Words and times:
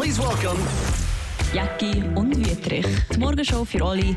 Please 0.00 0.18
welcome 0.18 0.58
Jacki 1.52 2.02
und 2.14 2.34
Wietrich. 2.34 2.86
Die 3.12 3.18
Morgenshow 3.18 3.66
für 3.66 3.84
alle, 3.84 4.16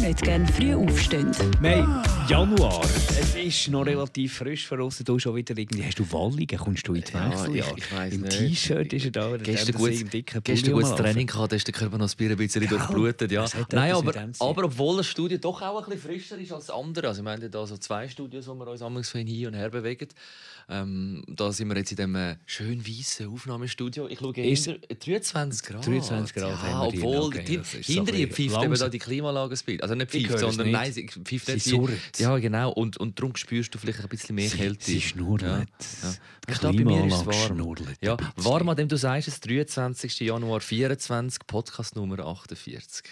nicht 0.00 0.22
gerne 0.22 0.46
früh 0.48 0.74
aufstehen. 0.74 1.32
Haben 1.38 2.02
Januar. 2.28 2.82
Es 3.20 3.34
ist 3.34 3.68
noch 3.68 3.84
relativ 3.86 4.34
frisch 4.38 4.66
voraus. 4.66 4.98
Du 5.04 5.18
schon 5.18 5.34
wieder 5.34 5.56
irgendwie. 5.56 5.84
Hast 5.84 5.98
du 5.98 6.10
Walligen? 6.12 6.58
Kommst 6.58 6.86
du 6.86 6.94
in 6.94 7.02
die 7.02 7.12
Ja, 7.12 7.30
Wechseljahr? 7.30 7.76
weiss 7.92 8.14
Im 8.14 8.20
nicht. 8.22 8.38
T-Shirt 8.38 8.92
ist 8.92 9.04
er 9.06 9.10
da. 9.10 9.36
Gestern 9.38 9.74
er 9.74 9.78
gutes, 9.78 10.00
im 10.02 10.10
dicken 10.10 10.40
gestern 10.44 10.72
gutes. 10.74 10.94
Training 10.94 11.26
gehabt, 11.26 11.52
ist 11.52 11.66
der 11.66 11.74
Körper 11.74 11.98
noch 11.98 12.08
ein 12.18 12.36
bisschen 12.36 12.68
durchblutet. 12.68 13.32
Ja. 13.32 13.42
das 13.42 13.54
hat 13.54 13.72
Nein, 13.72 13.92
aber, 13.92 14.14
aber 14.38 14.64
obwohl 14.64 14.98
das 14.98 15.06
Studio 15.06 15.38
doch 15.38 15.62
auch 15.62 15.78
ein 15.82 15.90
bisschen 15.94 16.00
frischer 16.10 16.38
ist 16.38 16.52
als 16.52 16.70
andere, 16.70 17.08
also 17.08 17.22
wir 17.22 17.30
haben 17.30 17.42
ja 17.42 17.48
da 17.48 17.66
so 17.66 17.76
zwei 17.76 18.08
Studios, 18.08 18.46
wo 18.46 18.54
wir 18.54 18.66
uns 18.68 18.80
manchmal 18.80 19.24
hin 19.24 19.46
und 19.48 19.54
her 19.54 19.70
bewegen. 19.70 20.08
Ähm, 20.70 21.24
da 21.26 21.50
sind 21.50 21.68
wir 21.68 21.78
jetzt 21.78 21.92
in 21.92 21.96
diesem 21.96 22.14
äh, 22.14 22.36
schön 22.44 22.86
weißen 22.86 23.26
Aufnahmestudio. 23.26 24.06
Ich 24.08 24.18
schaue 24.18 24.36
Ist- 24.38 24.66
hinter, 24.66 24.94
23 24.96 25.62
Grad. 25.66 25.86
23 25.86 26.34
Grad 26.34 26.50
ja, 26.62 26.82
obwohl 26.82 27.16
okay, 27.28 27.62
hinter 27.80 28.12
ihr 28.12 28.28
pfeift 28.28 28.62
eben 28.62 28.74
da 28.78 28.88
die 28.90 28.98
Klimaanlage 28.98 29.50
das 29.50 29.62
Bild. 29.62 29.82
Also 29.88 29.94
nicht 29.94 30.14
Ich 30.14 30.26
pfeift, 30.26 30.40
sondern 30.40 30.66
nicht. 30.66 30.72
nein, 30.74 30.92
sie 30.92 31.06
pfeift 31.08 31.46
Sie 31.46 31.52
nicht 31.54 31.66
die- 31.66 31.70
surrt. 31.70 31.92
Ja, 32.18 32.36
genau. 32.38 32.70
Und, 32.72 32.98
und 32.98 33.18
darum 33.18 33.34
spürst 33.36 33.74
du 33.74 33.78
vielleicht 33.78 34.00
ein 34.00 34.08
bisschen 34.08 34.34
mehr 34.34 34.48
Sie- 34.50 34.58
Kälte. 34.58 34.84
sie 34.84 35.00
schnurrt. 35.00 35.42
Ja. 35.42 35.58
Ja. 35.60 35.64
Ich 36.48 36.58
glaube, 36.60 36.76
bei 36.78 36.84
mir 36.84 37.06
ist 37.06 37.14
es 37.14 37.26
warm. 37.26 37.74
Ja, 38.02 38.16
warm 38.36 38.68
an 38.68 38.76
dem 38.76 38.88
du 38.88 38.96
sagst, 38.96 39.28
es 39.28 39.40
23. 39.40 40.20
Januar 40.20 40.60
24, 40.60 41.46
Podcast 41.46 41.96
Nummer 41.96 42.18
48. 42.26 43.02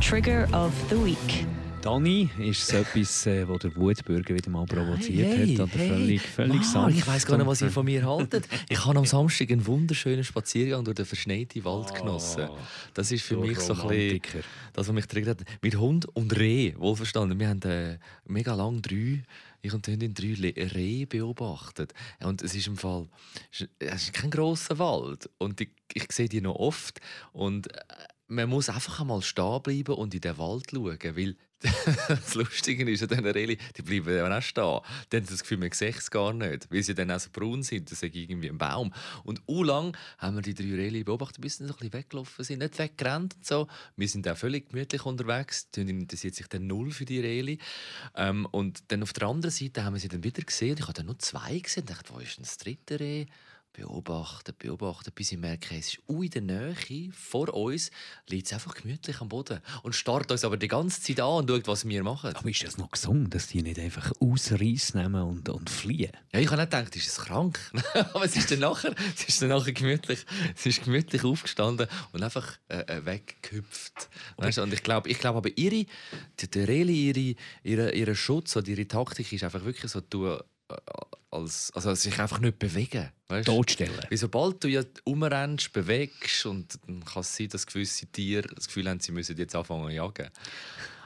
Trigger 0.00 0.48
of 0.52 0.72
the 0.90 0.96
Week. 1.04 1.46
Dani 1.82 2.30
ist 2.38 2.68
so 2.68 2.76
etwas, 2.76 3.26
äh, 3.26 3.46
wo 3.48 3.58
der 3.58 3.74
Wutbürger 3.74 4.34
wieder 4.36 4.50
mal 4.50 4.64
provoziert 4.66 5.36
Hey, 5.36 5.56
hat. 5.56 5.64
Oder 5.64 5.78
hey. 5.78 5.88
völlig, 5.88 6.22
völlig 6.22 6.54
Mann, 6.54 6.64
sanft. 6.64 6.98
ich 6.98 7.06
weiß 7.06 7.26
gar 7.26 7.36
nicht, 7.36 7.46
was 7.46 7.60
ihr 7.60 7.70
von 7.70 7.84
mir 7.84 8.06
haltet. 8.06 8.46
Ich 8.68 8.84
habe 8.84 8.96
am 9.00 9.04
Samstag 9.04 9.50
einen 9.50 9.66
wunderschönen 9.66 10.22
Spaziergang 10.22 10.84
durch 10.84 10.94
den 10.94 11.06
verschneiten 11.06 11.64
Wald 11.64 11.88
Oh, 11.90 11.94
genossen. 11.94 12.48
Das 12.94 13.10
ist 13.10 13.24
für 13.24 13.36
mich 13.36 13.58
so 13.58 13.74
ein 13.74 13.88
bisschen 13.88 14.44
das, 14.72 14.86
was 14.86 14.94
mich 14.94 15.06
triggert 15.06 15.40
hat. 15.40 15.48
Mit 15.60 15.76
Hund 15.76 16.06
und 16.14 16.38
Reh, 16.38 16.74
wohlverstanden. 16.76 17.40
Wir 17.40 17.48
haben 17.48 17.62
äh, 17.62 17.98
mega 18.26 18.54
lang 18.54 18.80
drei, 18.80 19.24
ich 19.60 19.74
und 19.74 19.84
die 19.84 19.92
Hündin 19.92 20.14
drei 20.14 20.34
Rehe 20.56 21.06
beobachtet. 21.08 21.94
Und 22.22 22.42
es 22.42 22.54
ist 22.54 22.68
im 22.68 22.76
Fall, 22.76 23.08
es 23.50 24.02
ist 24.04 24.12
kein 24.12 24.30
grosser 24.30 24.78
Wald. 24.78 25.28
Und 25.38 25.60
ich, 25.60 25.70
ich 25.94 26.12
sehe 26.12 26.28
die 26.28 26.40
noch 26.40 26.54
oft. 26.56 27.00
Und 27.32 27.74
äh, 27.74 27.80
man 28.32 28.48
muss 28.48 28.68
einfach 28.68 29.00
einmal 29.00 29.22
stehen 29.22 29.62
bleiben 29.62 29.94
und 29.94 30.14
in 30.14 30.20
den 30.20 30.38
Wald 30.38 30.70
schauen, 30.70 30.98
weil 31.16 31.36
das 32.08 32.34
Lustige 32.34 32.90
ist, 32.90 33.02
an 33.02 33.08
diesen 33.08 33.26
Reli, 33.26 33.56
die 33.76 33.82
bleiben 33.82 34.16
ja 34.16 34.36
auch 34.36 34.42
stehen. 34.42 34.80
Die 35.12 35.16
haben 35.16 35.26
das 35.26 35.42
Gefühl, 35.42 35.58
man 35.58 35.70
sieht 35.70 35.96
es 35.96 36.10
gar 36.10 36.32
nicht, 36.32 36.68
weil 36.72 36.82
sie 36.82 36.94
dann 36.94 37.10
auch 37.12 37.20
so 37.20 37.30
braun 37.32 37.62
sind. 37.62 37.90
Das 37.90 38.02
ist 38.02 38.16
irgendwie 38.16 38.48
ein 38.48 38.58
Baum. 38.58 38.92
Und 39.22 39.42
u 39.46 39.62
lang 39.62 39.96
haben 40.18 40.36
wir 40.36 40.42
die 40.42 40.54
drei 40.54 40.74
Reli 40.74 41.04
beobachtet, 41.04 41.40
bis 41.40 41.58
sie 41.58 41.64
ein 41.64 41.68
bisschen 41.68 41.92
weggelaufen 41.92 42.44
sind, 42.44 42.58
nicht 42.58 42.78
weggerannt 42.78 43.36
und 43.36 43.46
so. 43.46 43.68
Wir 43.96 44.08
sind 44.08 44.26
auch 44.26 44.36
völlig 44.36 44.70
gemütlich 44.70 45.06
unterwegs. 45.06 45.70
Die 45.70 45.82
interessiert 45.82 46.34
sich 46.34 46.48
dann 46.48 46.66
null 46.66 46.90
für 46.90 47.04
die 47.04 47.20
Reli. 47.20 47.58
Ähm, 48.16 48.46
und 48.50 48.90
dann 48.90 49.04
auf 49.04 49.12
der 49.12 49.28
anderen 49.28 49.52
Seite 49.52 49.84
haben 49.84 49.94
wir 49.94 50.00
sie 50.00 50.08
dann 50.08 50.24
wieder 50.24 50.42
gesehen. 50.42 50.76
Ich 50.78 50.82
habe 50.82 50.94
dann 50.94 51.06
nur 51.06 51.18
zwei 51.20 51.60
gesehen. 51.60 51.84
Ich 51.88 51.94
dachte, 51.94 52.12
wo 52.12 52.18
ist 52.18 52.38
denn 52.38 52.44
das 52.44 52.58
dritte 52.58 52.98
Reh? 52.98 53.26
Beobachten, 53.74 54.54
beobachten, 54.58 55.12
bis 55.14 55.32
ich 55.32 55.38
merke, 55.38 55.74
es 55.76 55.94
ist 55.94 55.98
in 56.06 56.30
der 56.30 56.42
Nähe, 56.42 57.10
vor 57.12 57.54
uns, 57.54 57.90
liegt 58.28 58.46
es 58.46 58.52
einfach 58.52 58.74
gemütlich 58.74 59.20
am 59.22 59.30
Boden 59.30 59.60
und 59.82 59.94
starrt 59.94 60.30
uns 60.30 60.44
aber 60.44 60.58
die 60.58 60.68
ganze 60.68 61.00
Zeit 61.00 61.20
an 61.20 61.38
und 61.38 61.48
schaut, 61.48 61.66
was 61.66 61.88
wir 61.88 62.02
machen. 62.02 62.34
Aber 62.34 62.50
ist 62.50 62.62
das 62.62 62.76
noch 62.76 62.90
gesund, 62.90 63.34
dass 63.34 63.46
die 63.46 63.62
nicht 63.62 63.78
einfach 63.78 64.12
ausreißen 64.20 65.00
nehmen 65.00 65.22
und, 65.22 65.48
und 65.48 65.70
fliehen? 65.70 66.12
Ja, 66.34 66.40
ich 66.40 66.50
habe 66.50 66.60
nicht 66.60 66.70
gedacht, 66.70 66.94
ist 66.96 67.08
es 67.08 67.16
krank? 67.16 67.58
aber 68.12 68.24
es 68.26 68.36
ist 68.36 68.50
dann 68.50 68.58
nachher, 68.58 68.94
es 69.16 69.24
ist 69.24 69.40
dann 69.40 69.48
nachher 69.48 69.72
gemütlich, 69.72 70.26
es 70.54 70.66
ist 70.66 70.84
gemütlich 70.84 71.24
aufgestanden 71.24 71.86
und 72.12 72.22
einfach 72.22 72.58
äh, 72.68 72.80
äh, 72.80 73.06
weggehüpft. 73.06 74.10
Weißt 74.36 74.58
du? 74.58 74.62
Und 74.62 74.74
ich 74.74 74.82
glaube, 74.82 75.08
ich 75.08 75.18
glaube 75.18 75.38
aber 75.38 75.56
ihre, 75.56 75.86
die, 76.40 76.50
die 76.50 76.60
Reli, 76.60 77.08
ihre, 77.08 77.36
ihre, 77.62 77.94
ihre 77.94 78.14
Schutz 78.14 78.54
oder 78.54 78.68
ihre 78.68 78.86
Taktik 78.86 79.32
ist 79.32 79.44
einfach 79.44 79.64
wirklich 79.64 79.90
so, 79.90 80.02
du, 80.02 80.26
äh, 80.26 80.40
als, 81.32 81.72
also 81.74 81.94
sich 81.94 82.18
einfach 82.20 82.38
nicht 82.38 82.58
bewegen. 82.58 83.10
Weißt? 83.28 83.46
Totstellen. 83.46 83.98
Weil 84.08 84.18
sobald 84.18 84.62
du 84.62 84.68
ja 84.68 84.82
umrennst, 85.04 85.72
bewegst 85.72 86.46
und 86.46 86.78
dann 86.86 87.04
kann 87.04 87.20
es 87.20 87.34
sein, 87.34 87.48
dass 87.48 87.66
gewisse 87.66 88.06
Tiere 88.06 88.48
das 88.54 88.66
Gefühl 88.66 88.88
haben, 88.88 89.00
sie 89.00 89.12
müssen 89.12 89.36
jetzt 89.36 89.54
anfangen 89.54 89.88
zu 89.88 89.94
jagen. 89.94 90.28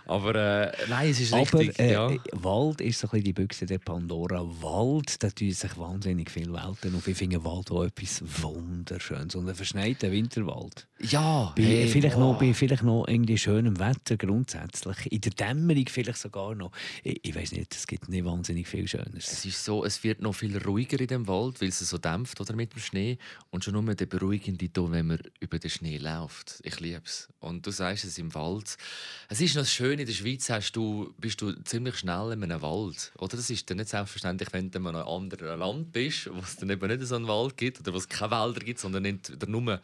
Aber 0.06 0.34
äh, 0.34 0.72
nein, 0.89 1.11
es 1.11 1.21
ist 1.21 1.33
Aber 1.33 1.59
richtig. 1.59 1.78
äh, 1.78 1.93
ja. 1.93 2.11
Wald 2.33 2.81
ist 2.81 3.00
so 3.00 3.09
ein 3.09 3.11
bisschen 3.11 3.25
die 3.25 3.33
Büchse 3.33 3.67
der 3.67 3.78
Pandora. 3.78 4.43
Wald, 4.62 5.22
da 5.22 5.31
tun 5.31 5.50
sich 5.50 5.77
wahnsinnig 5.77 6.31
viele 6.31 6.53
Welten 6.53 6.94
auf. 6.94 7.09
Ich 7.09 7.17
finde 7.17 7.44
Wald 7.44 7.71
auch 7.71 7.84
etwas 7.84 8.22
Wunderschönes. 8.43 9.34
Und 9.34 9.49
ein 9.49 9.55
verschneiter 9.55 10.11
Winterwald. 10.12 10.87
ja, 11.00 11.53
Bei, 11.56 11.62
hey, 11.62 11.89
vielleicht, 11.89 12.19
noch, 12.19 12.39
bei 12.39 12.55
vielleicht 12.55 12.84
noch 12.84 13.06
irgendwie 13.09 13.37
schönem 13.37 13.78
Wetter 13.81 14.16
grundsätzlich. 14.16 15.11
In 15.11 15.21
der 15.21 15.33
Dämmerung 15.33 15.87
vielleicht 15.89 16.19
sogar 16.19 16.55
noch. 16.55 16.71
Ich, 17.03 17.21
ich 17.25 17.34
weiß 17.34 17.53
nicht, 17.53 17.75
es 17.75 17.87
gibt 17.87 18.09
nicht 18.09 18.25
wahnsinnig 18.25 18.69
viel 18.69 18.87
Schöneres. 18.87 19.33
Es 19.33 19.45
ist 19.45 19.65
so, 19.65 19.84
es 19.84 20.05
wird 20.05 20.21
noch 20.21 20.34
viel 20.34 20.56
ruhiger 20.59 21.00
in 21.00 21.09
dem 21.09 21.27
Wald, 21.27 21.61
weil 21.61 21.69
es 21.69 21.81
so 21.81 21.99
dämpft 21.99 22.41
oder 22.41 22.55
mit 22.55 22.75
dem 22.75 22.81
Schnee 22.81 23.19
und 23.50 23.65
schon 23.65 23.75
nur 23.75 23.95
der 23.95 24.06
beruhigende 24.06 24.72
Ton, 24.72 24.93
wenn 24.93 25.09
man 25.09 25.19
über 25.41 25.59
den 25.59 25.71
Schnee 25.71 25.99
läuft. 25.99 26.61
Ich 26.62 26.78
liebe 26.81 27.03
es. 27.05 27.28
Und 27.41 27.66
du 27.66 27.71
sagst 27.71 28.05
es 28.05 28.19
im 28.19 28.33
Wald. 28.34 28.77
Es 29.28 29.41
ist 29.41 29.56
noch 29.56 29.66
schön 29.66 29.96
in 29.99 30.07
der 30.07 30.12
Schweiz, 30.12 30.49
hast 30.51 30.73
du, 30.73 31.15
bist 31.19 31.41
du 31.41 31.53
ziemlich 31.65 31.97
schnell 31.97 32.33
in 32.33 32.43
einem 32.43 32.62
Wald. 32.62 33.12
Oder 33.19 33.37
das 33.37 33.51
ist 33.51 33.69
dann 33.69 33.79
nicht 33.79 33.91
selbstverständlich, 33.91 34.53
wenn 34.53 34.71
du 34.71 34.79
in 34.79 34.87
einem 34.87 35.07
anderen 35.07 35.59
Land 35.59 35.93
bist, 35.93 36.29
wo 36.33 36.39
es 36.41 36.57
dann 36.57 36.71
eben 36.71 36.87
nicht 36.89 37.03
so 37.03 37.17
einen 37.17 37.29
Wald 37.29 37.57
gibt 37.57 37.81
oder 37.81 37.93
wo 37.93 37.99
es 37.99 38.09
keine 38.09 38.31
Wälder 38.31 38.61
gibt, 38.61 38.79
sondern 38.79 39.21
nur 39.47 39.81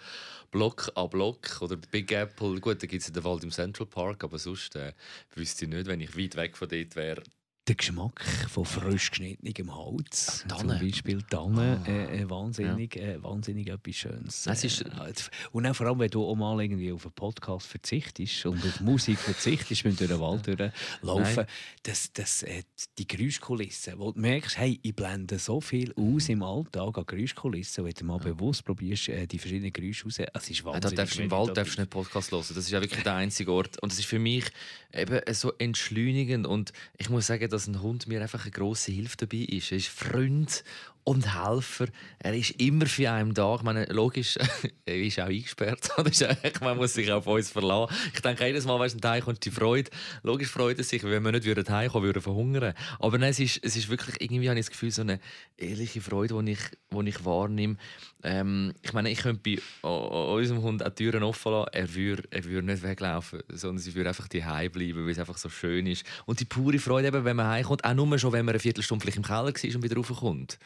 Block 0.51 0.93
an 0.95 1.09
Block 1.11 1.61
oder 1.61 1.77
Big 1.77 2.13
Apple. 2.13 2.61
Gut, 2.61 2.83
da 2.83 2.87
gibt 2.87 3.03
es 3.03 3.13
den 3.13 3.25
Wald 3.25 3.43
im 3.45 3.51
Central 3.51 3.87
Park, 3.87 4.25
aber 4.25 4.39
sonst 4.39 4.77
äh, 4.77 4.93
wüsste 5.35 5.65
ich 5.65 5.71
nicht, 5.71 5.87
wenn 5.87 6.01
ich 6.01 6.17
weit 6.17 6.37
weg 6.37 6.57
von 6.57 6.69
dort 6.69 6.95
wäre, 6.95 7.23
Der 7.69 7.77
Geschmack 7.77 8.25
von 8.51 8.65
frisch 8.65 9.11
geschnittenem 9.13 9.73
Holz, 9.73 10.45
Tanne. 10.49 10.61
zum 10.81 10.89
Beispiel 10.89 11.23
Tanne, 11.23 11.81
Ah. 11.87 11.89
äh, 11.89 12.23
äh, 12.23 12.29
wahnsinnig, 12.31 12.97
äh, 12.97 13.23
wahnsinnig 13.23 13.69
etwas 13.69 13.95
Schönes. 13.95 14.47
Es 14.49 14.65
ist- 14.65 14.81
Äh, 14.83 15.13
und 15.53 15.65
auch 15.69 15.77
vor 15.77 15.87
allem, 15.87 16.01
wenn 16.01 16.11
du 16.11 16.25
auch 16.27 16.35
mal 16.35 16.61
irgendwie 16.61 16.91
auf 16.91 17.05
einen 17.07 17.13
Podcast 17.15 17.69
verzichtest 17.69 18.47
und 18.47 18.65
auf 18.65 18.81
Musik 18.81 19.17
verzichtest, 19.71 19.85
wenn 19.85 19.93
du 19.93 19.99
durch 20.09 20.11
den 20.11 20.19
Wald 20.21 20.45
durchlaufen, 20.49 21.35
Nein. 21.37 21.47
das, 21.85 22.13
das, 22.13 22.43
äh, 22.43 22.65
die 22.99 23.07
Geräuschkulisse, 23.07 23.97
wo 23.97 24.11
du 24.11 24.19
merkst, 24.21 24.59
hey, 24.59 24.81
ich 24.83 24.97
blende 24.97 25.39
so 25.39 25.61
viel 25.61 25.95
aus 25.95 26.29
im 26.31 26.43
Alltag 26.43 26.99
an 26.99 27.07
Geräuschkulissen, 27.07 27.85
wenn 27.85 27.95
du 27.95 28.05
mal 28.05 28.19
bewusst 28.19 28.65
probierst, 28.65 29.09
äh, 29.11 29.29
die 29.29 29.39
verschiedenen 29.39 29.73
Geräusche 29.73 30.07
raus, 30.07 30.19
es 30.19 30.51
ist 30.51 30.59
Ja, 30.59 30.65
wahnsinnig 30.65 30.97
da 30.97 31.03
darfst 31.05 31.17
du 31.17 31.23
im 31.23 31.31
Wald 31.31 31.57
darfst 31.57 31.77
du 31.77 31.83
nicht 31.83 31.91
Podcast 31.91 32.33
hören. 32.33 32.45
Das 32.49 32.57
ist 32.57 32.71
ja 32.73 32.81
wirklich 32.81 33.05
der 33.05 33.15
einzige 33.15 33.53
Ort. 33.53 33.81
Und 33.81 33.93
das 33.93 34.01
ist 34.01 34.07
für 34.07 34.19
mich 34.19 34.47
eben 34.93 35.21
so 35.33 35.53
entschleunigend. 35.59 36.45
Und 36.45 36.73
ich 36.99 37.09
muss 37.09 37.29
sagen, 37.29 37.52
dass 37.53 37.67
ein 37.67 37.83
Hund 37.83 38.09
mir 38.09 38.21
einfach 38.23 38.43
eine 38.43 38.51
grosse 38.51 38.93
Hilfe 38.93 39.17
dabei 39.19 39.39
ist. 39.39 39.73
Er 39.73 39.79
ist 39.79 39.89
Freund 39.89 40.65
und 41.05 41.35
Helfer. 41.35 41.87
Er 42.19 42.35
ist 42.35 42.51
immer 42.61 42.87
für 42.87 43.11
einen 43.11 43.35
da. 43.35 43.57
Ich 43.57 43.63
meine, 43.63 43.85
logisch, 43.87 44.39
er 44.87 44.97
ist 44.97 45.19
auch 45.21 45.27
eingesperrt. 45.27 45.91
Man 46.61 46.77
muss 46.77 46.95
sich 46.95 47.11
auf 47.11 47.27
uns 47.27 47.51
verlassen. 47.51 47.95
Ich 48.15 48.21
denke, 48.21 48.47
jedes 48.47 48.65
Mal, 48.65 48.79
wenn 48.79 48.99
du 48.99 49.09
heim 49.09 49.23
kommst, 49.23 49.45
die 49.45 49.51
Freude. 49.51 49.91
Logisch 50.23 50.49
freut 50.49 50.79
er 50.79 50.85
sich, 50.85 51.03
wenn 51.03 51.23
wir 51.23 51.33
nicht 51.33 51.45
würden 51.45 51.69
heimkommen 51.69 52.07
würden, 52.07 52.23
verhungern. 52.23 52.75
Aber 52.99 53.19
nein, 53.19 53.31
es 53.31 53.41
ist, 53.41 53.61
es 53.65 53.77
ist 53.77 53.89
wirklich, 53.89 54.21
irgendwie 54.21 54.49
habe 54.49 54.59
ich 54.59 54.67
das 54.67 54.71
Gefühl, 54.71 54.91
so 54.91 55.03
eine 55.03 55.19
ehrliche 55.57 56.01
Freude, 56.01 56.41
die 56.43 56.53
ich, 56.53 56.61
die 56.93 57.09
ich 57.09 57.25
wahrnehme. 57.25 57.77
Ähm, 58.25 58.73
ich 58.83 58.93
meine, 58.93 59.11
ich 59.11 59.19
könnte 59.19 59.43
bei 59.83 59.89
unserem 59.89 60.63
Hund 60.63 60.85
auch 60.85 60.91
Türen 60.91 61.25
offen 61.25 61.53
lassen. 61.53 61.71
Er 61.73 61.95
würde, 61.95 62.23
er 62.31 62.45
würde 62.45 62.67
nicht 62.67 62.83
weglaufen, 62.83 63.41
sondern 63.49 63.79
sie 63.79 63.95
würde 63.95 64.11
einfach 64.11 64.29
daheim 64.29 64.71
bleiben, 64.71 65.05
weil 65.05 65.11
es 65.11 65.19
einfach 65.19 65.39
so 65.39 65.49
schön 65.49 65.87
ist. 65.87 66.05
Und 66.27 66.39
die 66.39 66.45
pure 66.45 66.79
Freude, 66.79 67.09
eben, 67.09 67.25
wenn 67.25 67.37
man 67.37 67.49
heimkommt, 67.49 67.85
auch 67.85 67.95
nur 67.95 68.19
schon, 68.19 68.33
wenn 68.33 68.45
man 68.45 68.53
eine 68.53 68.61
Viertelstunde 68.61 69.03
vielleicht 69.03 69.17
im 69.17 69.25
Keller 69.25 69.53
war 69.53 69.75
und 69.75 69.83
wieder 69.83 69.97
raufkommt. 69.97 70.59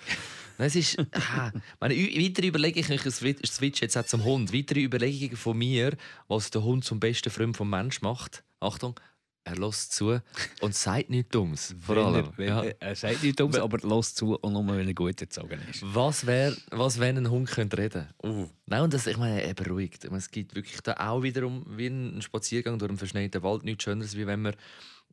Nein, 0.58 0.68
Es 0.68 0.76
ist, 0.76 0.98
ah, 1.12 1.52
meine, 1.80 1.94
weitere 1.96 2.48
Überlegungen, 2.48 2.92
ich 2.92 3.02
swi- 3.02 3.46
switch 3.46 3.82
jetzt 3.82 3.96
auch 3.96 4.06
zum 4.06 4.24
Hund, 4.24 4.52
weitere 4.52 4.80
Überlegungen 4.80 5.36
von 5.36 5.56
mir, 5.56 5.96
was 6.28 6.50
der 6.50 6.62
Hund 6.62 6.84
zum 6.84 6.98
besten 7.00 7.30
Freund 7.30 7.56
vom 7.56 7.68
Mensch 7.70 8.00
macht. 8.00 8.42
Achtung, 8.60 8.98
er 9.46 9.56
lässt 9.56 9.92
zu 9.92 10.18
und 10.60 10.74
sagt 10.74 11.08
nichts 11.08 11.30
Dummes. 11.30 11.74
Vor 11.80 11.96
allem. 11.98 12.32
Er, 12.36 12.44
ja. 12.44 12.62
er, 12.64 12.82
er 12.82 12.96
sagt 12.96 13.22
nicht 13.22 13.38
Dummes, 13.38 13.58
aber 13.58 13.78
los 13.86 14.12
zu 14.14 14.34
und 14.36 14.52
nur, 14.52 14.66
wenn 14.76 14.88
er 14.88 14.94
gut 14.94 15.20
erzogen 15.20 15.60
ist. 15.70 15.82
Was 15.84 16.26
wäre, 16.26 16.56
was 16.70 16.98
wenn 16.98 17.16
ein 17.18 17.30
Hund 17.30 17.48
könnte 17.48 17.78
reden? 17.78 18.08
Uh. 18.24 18.48
Nein, 18.66 18.82
und 18.82 18.92
das, 18.92 19.06
ich 19.06 19.16
meine, 19.16 19.42
er 19.42 19.54
beruhigt. 19.54 20.04
Es 20.04 20.30
gibt 20.30 20.56
wirklich 20.56 20.80
da 20.80 20.94
auch 20.94 21.22
wiederum 21.22 21.64
wie 21.76 21.86
ein 21.86 22.20
Spaziergang 22.22 22.78
durch 22.78 22.88
einen 22.88 22.98
verschneiten 22.98 23.42
Wald 23.44 23.62
nichts 23.62 23.84
Schöneres, 23.84 24.16
wie 24.16 24.26
wenn 24.26 24.42
man 24.42 24.56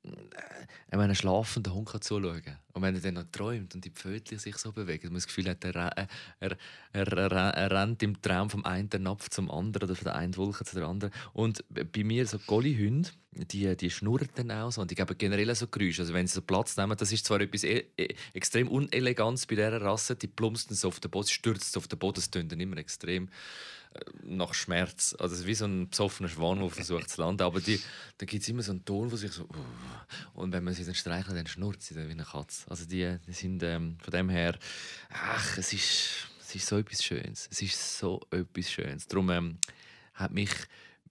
äh, 0.03 0.97
einen 0.97 1.15
schlafenden 1.15 1.73
Hund 1.73 2.03
zuschauen 2.03 2.41
kann. 2.43 2.57
Und 2.73 2.81
wenn 2.81 2.95
er 2.95 3.01
dann 3.01 3.15
noch 3.15 3.25
träumt 3.31 3.73
und 3.73 3.85
die 3.85 3.89
Pfötchen 3.89 4.37
sich 4.37 4.57
so 4.57 4.71
bewegen, 4.71 5.07
man 5.07 5.15
das 5.15 5.27
Gefühl 5.27 5.49
hat, 5.49 5.63
er, 5.63 5.75
er, 5.75 6.07
er, 6.39 6.57
er, 6.91 7.31
er 7.31 7.71
rennt 7.71 8.03
im 8.03 8.21
Traum 8.21 8.49
vom 8.49 8.65
einen 8.65 8.89
Napf 8.99 9.29
zum 9.29 9.49
anderen 9.49 9.89
oder 9.89 9.95
von 9.95 10.05
der 10.05 10.15
einen 10.15 10.35
Wolke 10.37 10.65
zu 10.65 10.75
der 10.75 10.87
anderen. 10.87 11.13
Und 11.33 11.63
bei 11.69 12.03
mir 12.03 12.27
so 12.27 12.37
Golli-Hunde, 12.39 13.09
die, 13.31 13.75
die 13.75 13.89
schnurren 13.89 14.29
dann 14.35 14.51
auch 14.51 14.71
so 14.71 14.81
und 14.81 14.91
die 14.91 14.95
geben 14.95 15.17
generell 15.17 15.53
so 15.55 15.67
Geräusche. 15.67 16.01
Also 16.01 16.13
wenn 16.13 16.27
sie 16.27 16.35
so 16.35 16.41
Platz 16.41 16.77
nehmen, 16.77 16.97
das 16.97 17.11
ist 17.11 17.25
zwar 17.25 17.41
etwas 17.41 17.63
e 17.63 17.85
e 17.97 18.15
extrem 18.33 18.67
unelegant 18.67 19.47
bei 19.47 19.55
dieser 19.55 19.81
Rasse, 19.81 20.15
die 20.15 20.27
plumpst 20.27 20.73
so 20.75 20.89
auf 20.89 20.99
den 20.99 21.11
Boden, 21.11 21.29
stürzt 21.29 21.75
auf 21.77 21.87
den 21.87 21.97
Boden, 21.97 22.15
das 22.15 22.29
tönt 22.29 22.51
dann 22.51 22.59
immer 22.59 22.77
extrem 22.77 23.29
nach 24.23 24.53
Schmerz. 24.53 25.15
Also 25.19 25.45
wie 25.45 25.53
so 25.53 25.65
ein 25.65 25.89
besoffener 25.89 26.29
Schwan, 26.29 26.59
der 26.59 26.69
versucht 26.69 27.09
zu 27.09 27.21
landen. 27.21 27.43
Aber 27.43 27.61
die, 27.61 27.79
dann 28.17 28.27
gibt 28.27 28.43
es 28.43 28.49
immer 28.49 28.63
so 28.63 28.71
einen 28.71 28.85
Ton, 28.85 29.11
wo 29.11 29.15
sich 29.15 29.31
so... 29.31 29.43
Uh, 29.43 29.55
und 30.33 30.51
wenn 30.51 30.63
man 30.63 30.73
sie 30.73 30.85
dann 30.85 30.95
streichelt, 30.95 31.37
dann 31.37 31.47
schnurrt 31.47 31.81
sie 31.81 31.93
dann 31.93 32.07
wie 32.07 32.13
eine 32.13 32.23
Katze. 32.23 32.69
Also 32.69 32.85
die, 32.85 33.17
die 33.27 33.33
sind 33.33 33.63
ähm, 33.63 33.97
von 34.01 34.11
dem 34.11 34.29
her... 34.29 34.57
Ach, 35.09 35.57
es 35.57 35.73
ist, 35.73 36.29
es 36.41 36.55
ist 36.55 36.67
so 36.67 36.77
etwas 36.77 37.03
Schönes. 37.03 37.47
Es 37.51 37.61
ist 37.61 37.99
so 37.99 38.21
etwas 38.31 38.71
Schönes. 38.71 39.07
Darum 39.07 39.29
ähm, 39.29 39.57
hat 40.13 40.31
mich 40.31 40.51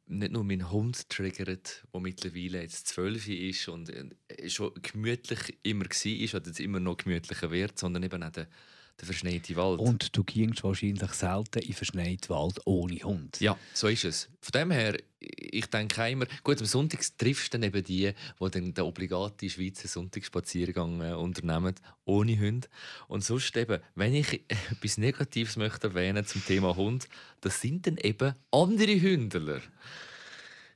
nicht 0.06 0.32
nur 0.32 0.44
mein 0.44 0.70
Hund 0.70 1.08
triggert, 1.08 1.84
der 1.92 2.00
mittlerweile 2.00 2.62
jetzt 2.62 2.88
zwölf 2.88 3.28
ist 3.28 3.68
und 3.68 3.88
äh, 3.90 4.50
schon 4.50 4.72
gemütlich 4.82 5.58
immer 5.62 5.84
war 5.84 6.40
oder 6.40 6.46
jetzt 6.46 6.60
immer 6.60 6.80
noch 6.80 6.96
gemütlicher 6.96 7.50
wird, 7.50 7.78
sondern 7.78 8.02
eben 8.02 8.22
auch 8.22 8.30
der, 8.30 8.48
der 9.00 9.06
verschneite 9.06 9.56
Wald. 9.56 9.80
Und 9.80 10.16
du 10.16 10.24
gehst 10.24 10.62
wahrscheinlich 10.62 11.10
selten 11.12 11.58
in 11.60 11.72
verschneiten 11.74 12.28
Wald 12.28 12.60
ohne 12.64 12.96
Hund. 13.02 13.40
Ja, 13.40 13.56
so 13.74 13.88
ist 13.88 14.04
es. 14.04 14.28
Von 14.40 14.52
dem 14.52 14.70
her, 14.70 14.96
ich 15.20 15.66
denke 15.66 16.08
immer, 16.08 16.26
gut, 16.42 16.60
am 16.60 16.66
Sonntag 16.66 17.00
triffst 17.18 17.52
du 17.52 17.58
dann 17.58 17.68
eben 17.68 17.82
die, 17.84 18.12
die 18.40 18.50
dann 18.50 18.74
den 18.74 18.84
obligaten 18.84 19.50
Schweizer 19.50 19.88
Sonntagsspaziergang 19.88 21.00
äh, 21.00 21.12
unternehmen, 21.14 21.74
ohne 22.04 22.38
Hund. 22.38 22.68
Und 23.08 23.24
sonst 23.24 23.56
eben, 23.56 23.80
wenn 23.94 24.14
ich 24.14 24.42
etwas 24.48 24.98
Negatives 24.98 25.56
möchte 25.56 25.88
erwähnen 25.88 26.26
zum 26.26 26.44
Thema 26.44 26.76
Hund, 26.76 27.08
das 27.40 27.60
sind 27.60 27.86
dann 27.86 27.96
eben 27.98 28.34
andere 28.50 29.00
Hündler. 29.00 29.60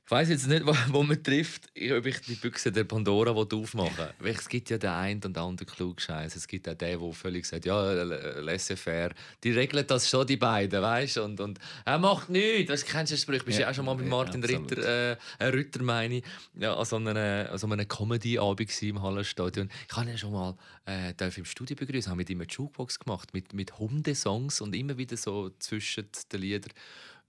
Ich 0.07 0.11
weiß 0.11 0.29
jetzt 0.29 0.47
nicht, 0.47 0.65
wo, 0.65 0.73
wo 0.87 1.03
man 1.03 1.21
trifft, 1.21 1.65
ob 1.75 2.05
ich 2.05 2.21
die 2.21 2.35
Büchse 2.35 2.71
der 2.71 2.85
Pandora 2.85 3.31
aufmachen 3.31 4.07
will. 4.19 4.31
Es 4.31 4.47
gibt 4.47 4.69
ja 4.69 4.77
den 4.77 4.89
einen 4.89 5.21
und 5.25 5.37
anderen 5.37 5.67
Klugscheiß. 5.69 6.33
Es 6.33 6.47
gibt 6.47 6.69
auch 6.69 6.75
den, 6.75 6.97
der 6.97 7.13
völlig 7.13 7.45
sagt, 7.45 7.65
ja, 7.65 7.91
laissez-faire. 7.91 9.13
Die 9.43 9.51
regeln 9.51 9.85
das 9.85 10.09
schon, 10.09 10.25
die 10.25 10.37
beiden, 10.37 10.81
weißt 10.81 11.17
Und, 11.17 11.41
und 11.41 11.59
er 11.83 11.99
macht 11.99 12.29
nichts. 12.29 12.71
Weißt, 12.71 12.85
kennst 12.85 13.11
du 13.11 13.15
den 13.17 13.21
Spruch? 13.21 13.43
Bist 13.43 13.59
ja, 13.59 13.65
ja 13.65 13.71
auch 13.71 13.75
schon 13.75 13.83
mal 13.83 13.95
mit 13.95 14.07
Martin 14.07 14.41
ja, 14.41 14.47
Ritter, 14.47 15.17
äh, 15.39 15.45
Ritter 15.45 15.83
meine 15.83 16.19
ich, 16.19 16.23
ja, 16.57 16.73
an 16.73 16.85
so 16.85 16.95
einem, 16.95 17.17
einem 17.17 17.87
Comedy-Abend 17.89 18.81
im 18.83 19.01
Hallenstadion. 19.01 19.69
Ich 19.89 19.97
habe 19.97 20.09
ihn 20.09 20.17
schon 20.17 20.31
mal 20.31 20.55
äh, 20.85 21.13
im 21.35 21.43
Studio 21.43 21.75
begrüßen, 21.75 22.09
habe 22.09 22.19
mit 22.19 22.29
ihm 22.29 22.39
eine 22.39 22.49
Jukebox 22.49 22.99
gemacht, 22.99 23.33
mit, 23.33 23.53
mit 23.53 23.77
Hundesongs 23.77 24.61
und 24.61 24.73
immer 24.73 24.97
wieder 24.97 25.17
so 25.17 25.49
zwischen 25.59 26.07
den 26.31 26.39
Liedern 26.39 26.71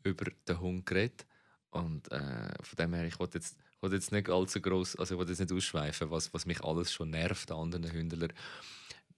über 0.04 0.26
den 0.46 0.60
Hund 0.60 0.86
geredet. 0.86 1.26
Und 1.70 2.10
äh, 2.12 2.48
von 2.62 2.76
dem 2.78 2.94
her, 2.94 3.04
ich 3.04 3.18
wollte 3.18 3.38
jetzt, 3.38 3.58
wollte 3.80 3.96
jetzt 3.96 4.12
nicht 4.12 4.30
allzu 4.30 4.60
groß, 4.60 4.96
also 4.96 5.20
ich 5.20 5.28
jetzt 5.28 5.40
nicht 5.40 5.52
ausschweifen, 5.52 6.10
was, 6.10 6.32
was 6.32 6.46
mich 6.46 6.62
alles 6.62 6.92
schon 6.92 7.10
nervt 7.10 7.50
an 7.50 7.58
anderen 7.74 7.92
Hündlern. 7.92 8.32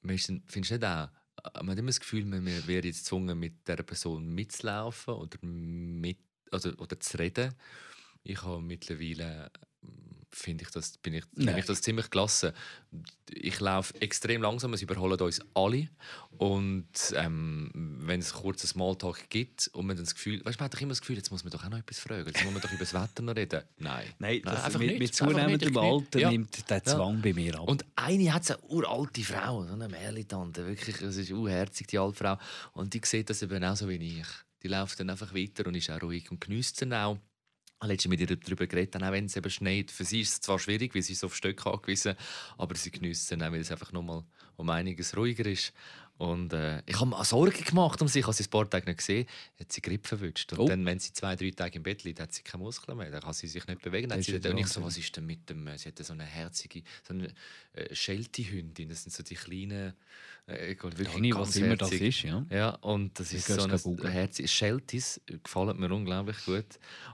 Findest 0.03 0.29
du 0.55 0.75
nicht 0.75 0.85
auch, 0.85 1.09
man 1.55 1.71
hat 1.71 1.79
immer 1.79 1.89
das 1.89 2.01
Gefühl, 2.01 2.25
man 2.25 2.45
wäre 2.45 2.87
jetzt 2.87 3.05
gezwungen, 3.05 3.39
mit 3.39 3.67
dieser 3.67 3.83
Person 3.83 4.35
mitzulaufen 4.35 5.15
oder, 5.15 5.39
mit, 5.43 6.19
also, 6.51 6.71
oder 6.77 6.99
zu 6.99 7.19
reden. 7.19 7.55
Ich 8.23 8.43
habe 8.43 8.61
mittlerweile 8.61 9.51
finde 10.33 10.65
ich 10.65 10.71
das, 10.71 10.97
bin 10.99 11.15
ich, 11.15 11.25
finde 11.35 11.59
ich 11.59 11.65
das 11.65 11.83
ziemlich 11.83 12.11
klasse. 12.11 12.55
Ich 13.33 13.61
laufe 13.61 14.01
extrem 14.01 14.43
langsam, 14.43 14.73
es 14.73 14.83
überholen 14.83 15.19
uns 15.21 15.41
alle. 15.55 15.89
Und 16.39 16.87
ähm, 17.15 17.71
wenn 18.01 18.21
es 18.21 18.33
kurz 18.33 18.63
einen 18.63 18.69
Smalltalk 18.69 19.29
gibt 19.29 19.69
und 19.69 19.87
man 19.87 19.97
dann 19.97 20.05
das 20.05 20.15
Gefühl, 20.15 20.45
weißt, 20.45 20.59
man 20.59 20.67
hat 20.67 20.75
doch 20.75 20.81
immer 20.81 20.91
das 20.91 21.01
Gefühl, 21.01 21.17
jetzt 21.17 21.31
muss 21.31 21.45
man 21.45 21.51
doch 21.51 21.65
auch 21.65 21.69
noch 21.69 21.79
etwas 21.79 21.99
fragen, 21.99 22.27
jetzt 22.27 22.45
muss 22.45 22.53
man 22.53 22.63
doch 22.63 22.71
über 22.71 22.81
das 22.81 22.95
Wetter 22.95 23.23
noch 23.23 23.37
reden. 23.37 23.63
Nein, 23.79 24.07
Nein, 24.19 24.41
das, 24.43 24.55
Nein 24.55 24.63
einfach 24.65 24.79
mit, 24.79 24.99
mit 24.99 25.15
zunehmendem 25.15 25.77
Alter 25.77 26.19
ja. 26.19 26.31
nimmt 26.31 26.71
der 26.71 26.85
Zwang 26.85 27.17
ja. 27.17 27.21
bei 27.23 27.33
mir 27.35 27.59
ab. 27.59 27.69
Und 27.69 27.85
eine 27.97 28.33
hat 28.33 28.51
eine 28.51 28.61
uralte 28.69 29.23
Frau, 29.23 29.65
so 29.65 29.73
eine 29.73 29.89
Merli-Tante, 29.89 30.67
wirklich, 30.67 30.99
das 30.99 31.17
ist 31.17 31.31
unherzig, 31.31 31.89
die 31.89 31.99
alte 31.99 32.17
Frau. 32.17 32.39
Und 32.73 32.95
die 32.95 33.01
sieht 33.05 33.31
das 33.31 33.43
eben 33.43 33.63
auch 33.65 33.77
so 33.77 33.89
wie 33.89 33.97
ich. 33.97 34.27
Die 34.63 34.69
läuft 34.69 35.01
dann 35.01 35.11
einfach 35.11 35.35
weiter 35.35 35.67
und 35.67 35.75
ist 35.75 35.91
auch 35.91 36.03
ruhig 36.03 36.31
und 36.31 36.41
genießt 36.41 36.83
es 36.83 36.93
auch 36.93 37.19
letztens 37.89 38.11
mit 38.11 38.21
ihr 38.21 38.37
darüber 38.37 38.67
geredet, 38.67 39.03
auch 39.03 39.13
wenn 39.13 39.27
es 39.27 39.37
eben 39.37 39.51
schneit. 39.51 39.91
Für 39.91 40.05
sie 40.05 40.21
ist 40.21 40.33
es 40.33 40.41
zwar 40.41 40.59
schwierig, 40.59 40.95
weil 40.95 41.03
sie 41.03 41.15
so 41.15 41.27
auf 41.27 41.37
Stöcke 41.37 41.71
angewiesen 41.71 42.15
aber 42.59 42.75
sie 42.77 42.91
genießt 42.91 43.33
es 43.33 43.39
auch, 43.39 43.53
weil 43.53 43.61
es 43.61 43.71
einfach 43.71 43.93
nochmal 43.93 44.25
um 44.57 44.69
einiges 44.71 45.17
ruhiger 45.17 45.47
ist. 45.47 45.73
Und 46.21 46.53
äh, 46.53 46.83
ich 46.85 47.01
habe 47.01 47.09
mir 47.09 47.25
Sorgen 47.25 47.65
gemacht 47.65 48.03
um 48.03 48.09
sie. 48.09 48.19
Ich 48.19 48.27
habe 48.27 48.35
sie 48.35 48.45
ein 48.45 48.51
paar 48.51 48.69
Tage 48.69 48.85
nicht 48.85 48.99
gesehen. 48.99 49.27
Hat 49.59 49.73
sie 49.73 49.81
Grippe 49.81 50.07
verwünscht. 50.07 50.53
Und 50.53 50.59
oh. 50.59 50.69
dann, 50.69 50.85
wenn 50.85 50.99
sie 50.99 51.15
zwei, 51.15 51.35
drei 51.35 51.51
Tage 51.51 51.77
im 51.77 51.83
Bett 51.83 52.05
liegt, 52.05 52.21
hat 52.21 52.35
sie 52.35 52.43
keine 52.43 52.63
Muskeln 52.63 52.99
mehr. 52.99 53.11
Dann 53.11 53.23
kann 53.23 53.33
sie 53.33 53.47
sich 53.47 53.67
nicht 53.67 53.81
bewegen. 53.81 54.11
Dann 54.11 54.19
hat 54.19 54.27
sie 54.27 54.39
dann 54.39 54.55
nicht 54.55 54.69
so, 54.69 54.83
was 54.83 54.99
ist 54.99 55.17
denn 55.17 55.25
mit 55.25 55.49
dem... 55.49 55.67
Sie 55.79 55.89
hatte 55.89 56.05
so 56.05 56.13
eine 56.13 56.25
herzige, 56.25 56.83
so 57.09 57.15
eine 57.15 57.33
äh, 57.73 57.95
Sheltie-Hündin. 57.95 58.91
Das 58.91 59.05
sind 59.05 59.15
so 59.15 59.23
die 59.23 59.35
kleinen... 59.35 59.95
Äh, 60.51 60.77
wirklich 60.83 61.09
Toni, 61.09 61.35
was 61.35 61.57
immer 61.57 61.77
das 61.77 61.93
ist, 61.93 62.23
ja. 62.23 62.45
Ja, 62.51 62.71
und 62.81 63.19
das 63.19 63.33
ist 63.33 63.47
so 63.47 63.63
eine 63.63 64.11
herzige... 64.11 64.49
Shelties 64.49 65.21
gefallen 65.43 65.79
mir 65.79 65.93
unglaublich 65.93 66.37
gut. 66.45 66.67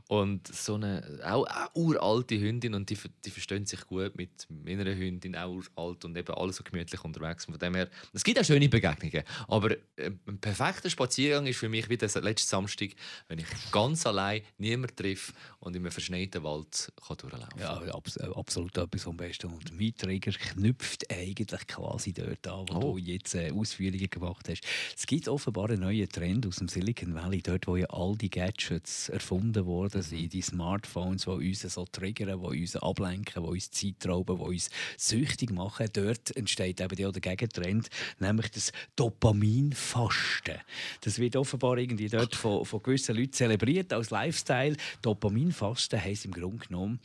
Und 0.08 0.46
so 0.46 0.74
eine 0.74 1.20
auch, 1.24 1.46
auch 1.46 1.74
uralte 1.74 2.38
Hündin 2.38 2.74
und 2.74 2.88
die, 2.90 2.98
die 3.24 3.30
verstehen 3.30 3.66
sich 3.66 3.86
gut 3.86 4.16
mit 4.16 4.46
meiner 4.48 4.84
Hündin, 4.94 5.34
auch 5.34 5.50
uralt 5.50 6.04
und 6.04 6.16
eben 6.16 6.32
alle 6.34 6.52
so 6.52 6.62
gemütlich 6.62 7.02
unterwegs. 7.04 7.44
Von 7.44 7.58
dem 7.58 7.74
her, 7.74 7.88
es 8.12 8.22
gibt 8.22 8.38
auch 8.38 8.44
schöne 8.44 8.68
Begegnungen. 8.68 9.24
Aber 9.48 9.72
äh, 9.72 10.10
ein 10.26 10.38
perfekter 10.40 10.90
Spaziergang 10.90 11.46
ist 11.46 11.58
für 11.58 11.68
mich 11.68 11.88
wie 11.88 11.96
der 11.96 12.08
letzte 12.22 12.48
Samstag, 12.48 12.90
wenn 13.28 13.40
ich 13.40 13.46
ganz 13.72 14.06
allein 14.06 14.42
niemanden 14.58 14.94
treffe 14.94 15.32
und 15.58 15.74
in 15.74 15.82
einem 15.82 15.90
verschneiten 15.90 16.44
Wald 16.44 16.92
kann 17.06 17.16
durchlaufen 17.16 17.58
kann. 17.58 17.88
Ja, 17.88 18.26
äh, 18.26 18.32
absolut 18.34 18.78
etwas 18.78 19.06
am 19.06 19.16
besten. 19.16 19.48
Und 19.48 19.76
mein 19.76 19.94
Träger 19.96 20.32
knüpft 20.32 21.10
eigentlich 21.10 21.66
quasi 21.66 22.12
dort 22.12 22.46
an, 22.46 22.66
wo 22.70 22.76
oh. 22.76 22.92
du 22.92 22.98
jetzt 22.98 23.25
äh, 23.34 23.50
Ausführungen 23.50 24.10
gemacht 24.10 24.48
hast. 24.48 24.62
Es 24.96 25.06
gibt 25.06 25.28
offenbar 25.28 25.70
einen 25.70 25.80
neuen 25.80 26.08
Trend 26.08 26.46
aus 26.46 26.56
dem 26.56 26.68
Silicon 26.68 27.14
Valley, 27.14 27.42
dort 27.42 27.66
wo 27.66 27.76
ja 27.76 27.86
all 27.86 28.16
die 28.16 28.30
Gadgets 28.30 29.08
erfunden 29.08 29.66
worden 29.66 30.02
sind, 30.02 30.22
mhm. 30.22 30.28
die 30.28 30.42
Smartphones, 30.42 31.24
die 31.24 31.30
uns 31.30 31.60
so 31.60 31.84
triggern, 31.90 32.40
die 32.40 32.60
uns 32.60 32.76
ablenken, 32.76 33.42
die 33.42 33.48
uns 33.48 33.70
Zeit 33.70 34.06
rauben, 34.06 34.38
die 34.38 34.44
uns 34.44 34.70
süchtig 34.96 35.50
machen. 35.50 35.88
Dort 35.92 36.36
entsteht 36.36 36.80
eben 36.80 36.96
der 36.96 37.20
Gegentrend, 37.20 37.88
nämlich 38.18 38.50
das 38.50 38.72
Dopaminfasten. 38.96 40.56
Das 41.00 41.18
wird 41.18 41.36
offenbar 41.36 41.78
irgendwie 41.78 42.08
dort 42.08 42.34
von, 42.34 42.64
von 42.64 42.82
gewissen 42.82 43.16
Leuten 43.16 43.32
zelebriert 43.32 43.92
als 43.92 44.10
Lifestyle. 44.10 44.76
Dopaminfasten 45.02 46.02
heisst 46.02 46.24
im 46.24 46.32
Grunde 46.32 46.66
genommen, 46.66 47.00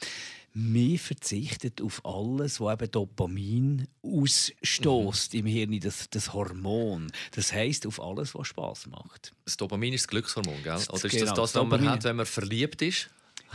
wir 0.53 1.00
verzichten 1.00 1.74
auf 1.81 2.06
alles, 2.06 2.59
was 2.59 2.74
eben 2.74 2.92
Dopamin 2.92 3.88
ausstößt 4.03 5.33
mhm. 5.33 5.39
im 5.39 5.45
Hirn, 5.45 5.80
das, 5.80 6.09
das 6.09 6.33
Hormon. 6.33 7.12
Das 7.31 7.53
heisst 7.53 7.88
auf 7.88 8.01
alles, 8.01 8.36
was 8.36 8.48
Spaß 8.48 8.88
macht. 8.88 9.33
Das 9.45 9.57
Dopamin 9.57 9.94
ist 9.94 10.03
das 10.03 10.07
Glückshormon, 10.09 10.61
gell? 10.64 10.73
Oder 10.73 11.06
ist 11.06 11.11
genau, 11.11 11.26
das 11.26 11.54
das, 11.54 11.56
was 11.56 11.68
man 11.68 11.90
hat, 11.90 12.04
wenn 12.04 12.18
man 12.18 12.26
verliebt 12.26 12.81
ist? 12.81 13.09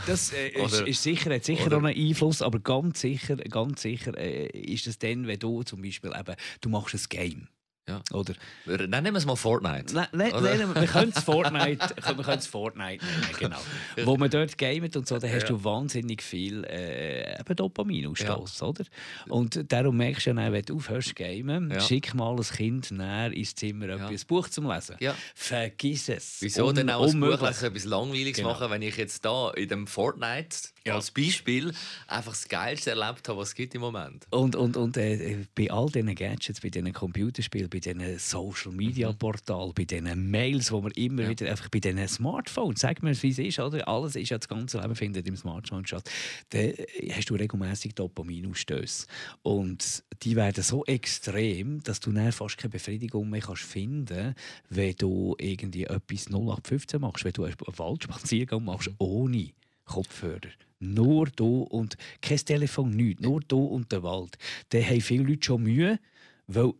Das 0.05 0.31
äh, 0.33 0.49
ist, 0.63 0.81
ist, 0.81 1.03
sicher, 1.03 1.33
hat 1.33 1.43
sicher 1.43 1.71
auch 1.73 1.83
einen 1.83 1.97
Einfluss, 1.97 2.41
aber 2.41 2.59
ganz 2.59 3.01
sicher, 3.01 3.35
ganz 3.35 3.81
sicher 3.81 4.17
äh, 4.17 4.47
ist 4.47 4.87
es 4.87 4.97
dann, 4.97 5.27
wenn 5.27 5.39
du 5.39 5.63
zum 5.63 5.81
Beispiel 5.81 6.11
eben, 6.17 6.35
du 6.61 6.69
machst 6.69 6.95
ein 6.95 7.01
Game 7.09 7.47
ja. 7.87 8.01
Oder? 8.11 8.33
Nennen 8.65 9.13
wir 9.13 9.15
es 9.15 9.25
mal 9.25 9.35
Fortnite. 9.35 9.93
Ne, 9.93 10.07
ne, 10.11 10.41
nennen 10.41 10.75
wir, 10.75 10.87
können 10.87 11.13
es 11.15 11.23
Fortnite, 11.23 11.95
wir 11.95 12.23
können 12.23 12.41
Fortnite 12.41 13.05
nennen, 13.05 13.35
genau. 13.39 13.57
Wo 14.03 14.17
man 14.17 14.29
dort 14.29 14.57
gamet 14.57 14.95
und 14.97 15.07
so, 15.07 15.17
da 15.17 15.27
hast 15.27 15.43
ja. 15.43 15.49
du 15.49 15.63
wahnsinnig 15.63 16.21
viel 16.21 16.63
äh, 16.65 17.43
Dopaminausstoß, 17.55 18.59
ja. 18.59 18.67
oder? 18.67 18.83
Und 19.29 19.71
darum 19.71 19.97
merkst 19.97 20.27
du 20.27 20.31
ja, 20.31 20.51
wenn 20.51 20.61
du 20.63 20.75
aufhörst 20.75 21.09
zu 21.09 21.13
gamen, 21.15 21.71
ja. 21.71 21.79
schick 21.79 22.13
mal 22.13 22.35
ein 22.35 22.43
Kind 22.43 22.91
näher 22.91 23.31
ins 23.31 23.55
Zimmer 23.55 23.87
ja. 23.87 24.07
ein 24.07 24.19
Buch 24.27 24.49
zum 24.49 24.69
Lesen. 24.69 24.97
Vergiss 25.33 26.09
es. 26.09 26.37
Wieso 26.41 26.67
Un 26.67 26.75
denn 26.75 26.89
auch 26.89 27.07
ein 27.07 27.19
Buch 27.19 27.41
etwas 27.41 27.85
Langweiliges 27.85 28.37
genau. 28.37 28.49
machen, 28.49 28.69
wenn 28.69 28.81
ich 28.81 28.97
jetzt 28.97 29.23
da 29.23 29.51
in 29.51 29.69
dem 29.69 29.87
Fortnite 29.87 30.57
als 30.93 31.11
Beispiel 31.11 31.73
einfach 32.07 32.31
das 32.31 32.47
Geilste 32.47 32.91
erlebt 32.91 33.27
habe, 33.27 33.39
was 33.39 33.49
es 33.49 33.55
gibt 33.55 33.75
im 33.75 33.81
Moment. 33.81 34.25
Und, 34.29 34.55
und, 34.55 34.77
und 34.77 34.97
äh, 34.97 35.45
bei 35.55 35.69
all 35.69 35.87
diesen 35.87 36.13
Gadgets, 36.15 36.61
bei 36.61 36.69
diesen 36.69 36.93
Computerspielen, 36.93 37.69
bei 37.77 37.93
diesen 37.93 38.17
Social 38.17 38.71
Media 38.71 39.11
mhm. 39.11 39.17
Portalen, 39.17 39.73
bei 39.73 39.85
diesen 39.85 40.31
Mails, 40.31 40.71
wo 40.71 40.81
man 40.81 40.91
immer 40.93 41.23
ja. 41.23 41.29
wieder 41.29 41.49
einfach 41.49 41.69
bei 41.69 41.79
diesen 41.79 42.07
Smartphones, 42.07 42.81
sag 42.81 43.03
mir, 43.03 43.21
wie 43.21 43.29
es 43.29 43.39
ist, 43.39 43.59
oder? 43.59 43.87
Alles 43.87 44.15
ist 44.15 44.29
ja 44.29 44.37
das 44.37 44.47
ganze 44.47 44.79
Leben 44.79 44.95
findet 44.95 45.27
im 45.27 45.35
Smartphone 45.35 45.85
statt. 45.85 46.09
Dann 46.49 46.73
hast 47.11 47.29
du 47.29 47.35
regelmäßig 47.35 47.93
Dopaminausstöße 47.95 49.07
und 49.43 50.03
die 50.23 50.35
werden 50.35 50.63
so 50.63 50.85
extrem, 50.85 51.83
dass 51.83 51.99
du 51.99 52.11
dann 52.11 52.31
fast 52.31 52.57
keine 52.57 52.71
Befriedigung 52.71 53.29
mehr 53.29 53.41
kannst 53.41 53.63
finden, 53.63 54.33
wenn 54.69 54.95
du 54.95 55.35
irgendwie 55.39 55.83
etwas 55.83 56.27
0815 56.27 56.99
machst, 56.99 57.25
wenn 57.25 57.33
du 57.33 57.43
einen 57.43 57.55
Waldspaziergang 57.59 58.63
machst 58.63 58.89
ohne 58.97 59.51
Kopfhörer. 59.85 60.51
nur 60.79 61.27
du 61.27 61.61
und 61.63 61.97
kein 62.21 62.37
Telefon, 62.37 62.89
nichts, 62.91 63.21
nur 63.21 63.39
du 63.41 63.63
und 63.63 63.91
der 63.91 64.03
Wald, 64.03 64.37
dann 64.69 64.83
haben 64.83 65.01
viele 65.01 65.23
Leute 65.23 65.45
schon 65.45 65.63
Mühe, 65.63 65.99
weil 66.47 66.73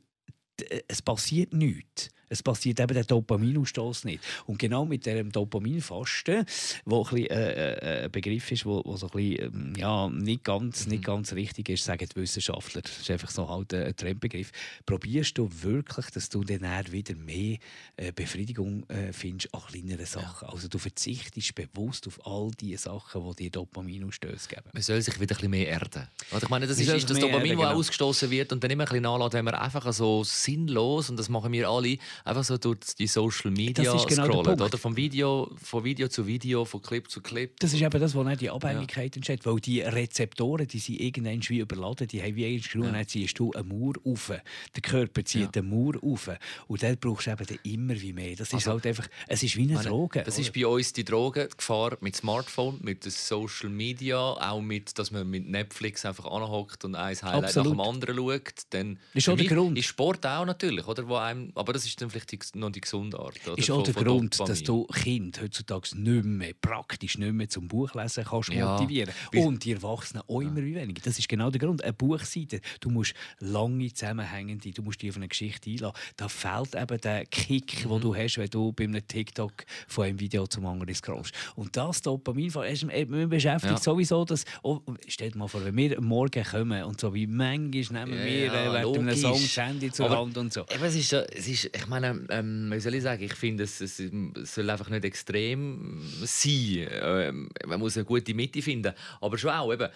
es 0.87 1.01
passiert 1.01 1.53
nichts. 1.53 2.09
Es 2.29 2.43
passiert 2.43 2.79
eben 2.79 2.93
der 2.93 3.03
Dopaminausstoß 3.03 4.05
nicht. 4.05 4.23
Und 4.45 4.59
genau 4.59 4.85
mit 4.85 5.05
dem 5.05 5.31
Dopaminfasten, 5.31 6.45
wo 6.85 7.03
ein, 7.03 7.09
bisschen, 7.09 7.29
äh, 7.29 7.73
äh, 7.73 8.05
ein 8.05 8.11
Begriff 8.11 8.51
ist, 8.51 8.65
wo, 8.65 8.81
wo 8.85 8.97
so 8.97 9.07
ein 9.07 9.11
bisschen, 9.11 9.53
ähm, 9.53 9.73
ja, 9.77 10.09
nicht, 10.09 10.43
ganz, 10.43 10.85
mhm. 10.85 10.93
nicht 10.93 11.05
ganz 11.05 11.33
richtig 11.33 11.69
ist, 11.69 11.83
sagen 11.83 12.07
die 12.13 12.15
Wissenschaftler. 12.21 12.81
Das 12.81 12.97
ist 12.99 13.11
einfach 13.11 13.29
so 13.29 13.49
halt 13.49 13.73
ein 13.73 13.95
Trendbegriff. 13.95 14.51
Probierst 14.85 15.37
du 15.37 15.49
wirklich, 15.61 16.07
dass 16.07 16.29
du 16.29 16.43
dann 16.43 16.67
wieder 16.91 17.15
mehr 17.15 17.57
äh, 17.95 18.11
Befriedigung 18.11 18.87
äh, 18.89 19.13
findest 19.13 19.53
an 19.53 19.61
kleineren 19.67 20.05
Sachen? 20.05 20.49
Also 20.49 20.67
du 20.67 20.77
verzichtest 20.77 21.55
bewusst 21.55 22.07
auf 22.07 22.25
all 22.25 22.51
die 22.59 22.75
Sachen, 22.77 23.23
die 23.29 23.43
dir 23.43 23.51
Dopaminausstöße 23.51 24.49
geben. 24.49 24.69
Man 24.73 24.83
soll 24.83 25.01
sich 25.01 25.19
wieder 25.19 25.35
ein 25.35 25.37
bisschen 25.37 25.51
mehr 25.51 25.67
erden. 25.67 26.07
Also 26.31 26.45
ich 26.45 26.49
meine, 26.49 26.67
das 26.67 26.79
ist, 26.79 26.89
ist 26.89 27.09
das 27.09 27.19
Dopamin, 27.19 27.57
das 27.57 27.67
genau. 27.67 27.75
ausgestoßen 27.75 28.29
wird 28.29 28.51
und 28.51 28.63
dann 28.63 28.71
immer 28.71 28.83
ein 28.83 28.89
bisschen 28.89 29.03
nachlässt, 29.03 29.33
wenn 29.33 29.45
man 29.45 29.55
einfach 29.55 29.91
so 29.93 30.23
sinnlos, 30.23 31.09
und 31.09 31.17
das 31.17 31.29
machen 31.29 31.51
wir 31.51 31.69
alle, 31.69 31.97
einfach 32.25 32.43
so 32.43 32.57
durch 32.57 32.79
die 32.97 33.07
Social 33.07 33.51
Media 33.51 33.83
das 33.83 34.01
ist 34.01 34.07
genau 34.07 34.25
scrollen. 34.25 34.61
Oder? 34.61 34.77
Vom 34.77 34.95
Video, 34.95 35.51
von 35.61 35.83
Video 35.83 36.07
zu 36.07 36.25
Video, 36.27 36.65
von 36.65 36.81
Clip 36.81 37.09
zu 37.09 37.21
Clip. 37.21 37.59
Das 37.59 37.73
ist 37.73 37.81
eben 37.81 37.99
das, 37.99 38.15
wo 38.15 38.23
die 38.23 38.49
Abhängigkeit 38.49 39.15
ja. 39.15 39.19
entsteht. 39.19 39.45
Weil 39.45 39.59
die 39.59 39.81
Rezeptoren, 39.81 40.67
die 40.67 40.79
sind 40.79 40.99
irgendwann 40.99 41.41
wie 41.47 41.59
überladen, 41.59 42.07
die 42.07 42.21
haben 42.21 42.35
wie 42.35 42.61
Schnur, 42.61 42.87
ja. 42.87 42.91
dann 42.91 43.07
ziehst 43.07 43.37
du 43.39 43.51
eine 43.53 43.63
Mauer 43.63 43.93
auf. 44.05 44.31
Der 44.75 44.81
Körper 44.81 45.23
zieht 45.23 45.55
ja. 45.55 45.61
eine 45.61 45.63
Mauer 45.63 45.95
auf. 46.01 46.29
Und 46.67 46.83
dann 46.83 46.97
brauchst 46.97 47.27
du 47.27 47.31
eben 47.31 47.59
immer 47.63 48.01
wie 48.01 48.13
mehr. 48.13 48.35
Das 48.35 48.49
ist 48.49 48.55
also, 48.55 48.71
halt 48.71 48.87
einfach, 48.87 49.07
es 49.27 49.43
ist 49.43 49.55
wie 49.55 49.63
eine 49.63 49.73
meine, 49.73 49.89
Droge. 49.89 50.23
Das 50.23 50.35
oder? 50.35 50.41
ist 50.41 50.53
bei 50.53 50.67
uns 50.67 50.93
die 50.93 51.05
Droge, 51.05 51.47
die 51.51 51.57
Gefahr 51.57 51.97
mit 52.01 52.15
Smartphone, 52.15 52.79
mit 52.81 53.03
Social 53.03 53.69
Media, 53.69 54.17
auch 54.17 54.61
mit, 54.61 54.97
dass 54.97 55.11
man 55.11 55.29
mit 55.29 55.47
Netflix 55.47 56.05
einfach 56.05 56.25
anhockt 56.25 56.85
und 56.85 56.95
ein 56.95 57.15
Highlight 57.15 57.45
Absolut. 57.45 57.77
nach 57.77 57.85
dem 57.85 57.89
anderen 57.89 58.15
schaut. 58.17 58.53
Dann 58.69 58.99
ist 59.13 59.29
auch 59.29 59.37
der 59.37 59.45
Grund. 59.45 59.77
Ist 59.77 59.87
Sport 59.87 60.25
auch 60.25 60.45
natürlich, 60.45 60.87
oder? 60.87 61.07
Wo 61.07 61.15
einem, 61.15 61.51
aber 61.55 61.73
das 61.73 61.85
ist 61.85 62.01
dann 62.07 62.21
vielleicht 62.21 62.53
die 62.53 62.59
noch 62.59 62.71
die 62.71 62.81
gesunde 62.81 63.19
Art. 63.19 63.39
Oder? 63.47 63.57
Ist 63.57 63.69
auch 63.71 63.83
der 63.83 63.93
Grund, 63.93 64.39
dass 64.39 64.63
du 64.63 64.85
Kind 64.85 65.41
heutzutage 65.41 65.89
nicht 65.95 66.25
mehr, 66.25 66.53
praktisch 66.59 67.17
nicht 67.17 67.33
mehr 67.33 67.49
zum 67.49 67.67
Buchlesen 67.67 68.23
kannst 68.23 68.49
ja. 68.49 68.73
motivieren 68.73 69.13
Und 69.35 69.63
die 69.63 69.73
Erwachsenen 69.73 70.23
auch 70.27 70.41
immer 70.41 70.61
ja. 70.61 70.81
weniger. 70.81 71.01
Das 71.03 71.19
ist 71.19 71.27
genau 71.27 71.49
der 71.49 71.59
Grund. 71.59 71.83
Eine 71.83 71.93
Buchseite, 71.93 72.61
du 72.79 72.89
musst 72.89 73.13
lange 73.39 73.93
zusammenhängende, 73.93 74.71
du 74.71 74.81
musst 74.81 75.01
dich 75.01 75.09
auf 75.09 75.17
eine 75.17 75.27
Geschichte 75.27 75.69
einladen. 75.69 75.97
Da 76.15 76.29
fehlt 76.29 76.75
eben 76.75 77.01
der 77.01 77.25
Kick, 77.25 77.85
mhm. 77.85 77.89
den 77.89 78.01
du 78.01 78.15
hast, 78.15 78.37
wenn 78.37 78.49
du 78.49 78.71
bei 78.71 78.85
einem 78.85 79.05
TikTok 79.07 79.65
von 79.87 80.05
einem 80.05 80.19
Video 80.19 80.47
zum 80.47 80.65
anderen 80.65 80.93
scrollst. 80.93 81.33
Und 81.55 81.75
das 81.75 82.01
Dopamin, 82.01 82.51
man 82.53 83.29
beschäftigt 83.29 83.73
ja. 83.73 83.77
sowieso 83.77 84.25
das, 84.25 84.45
oh, 84.63 84.81
stell 85.07 85.31
dir 85.31 85.37
mal 85.37 85.47
vor, 85.47 85.63
wenn 85.63 85.75
wir 85.75 85.99
morgen 86.01 86.43
kommen 86.43 86.83
und 86.83 86.99
so 86.99 87.13
wie 87.13 87.27
manchmal 87.27 88.05
nehmen 88.05 88.25
wir 88.25 88.45
ja, 88.45 88.53
äh, 88.53 88.73
während 88.73 88.97
einem 88.97 89.15
Song 89.15 89.41
das 89.41 89.57
Handy 89.57 89.91
zur 89.91 90.09
Hand 90.09 90.37
und 90.37 90.53
so. 90.53 90.61
Eben, 90.61 90.83
es 90.83 90.95
ist, 90.95 91.13
es 91.13 91.47
ist, 91.47 91.65
ich 91.65 91.87
meine, 91.87 91.96
ähm, 92.03 92.69
wie 92.71 92.79
soll 92.79 92.95
ich 92.95 93.03
sagen, 93.03 93.23
ich 93.23 93.33
finde, 93.33 93.63
es, 93.63 93.81
es, 93.81 93.97
soll 93.97 94.69
einfach 94.69 94.89
nicht 94.89 95.05
extrem 95.05 96.01
sein. 96.23 96.87
Ähm, 96.89 97.49
man 97.65 97.79
muss 97.79 97.97
eine 97.97 98.05
gute 98.05 98.33
Mitte 98.33 98.61
finden. 98.61 98.93
Aber 99.21 99.37
schon 99.37 99.51
auch, 99.51 99.71
eben, 99.71 99.89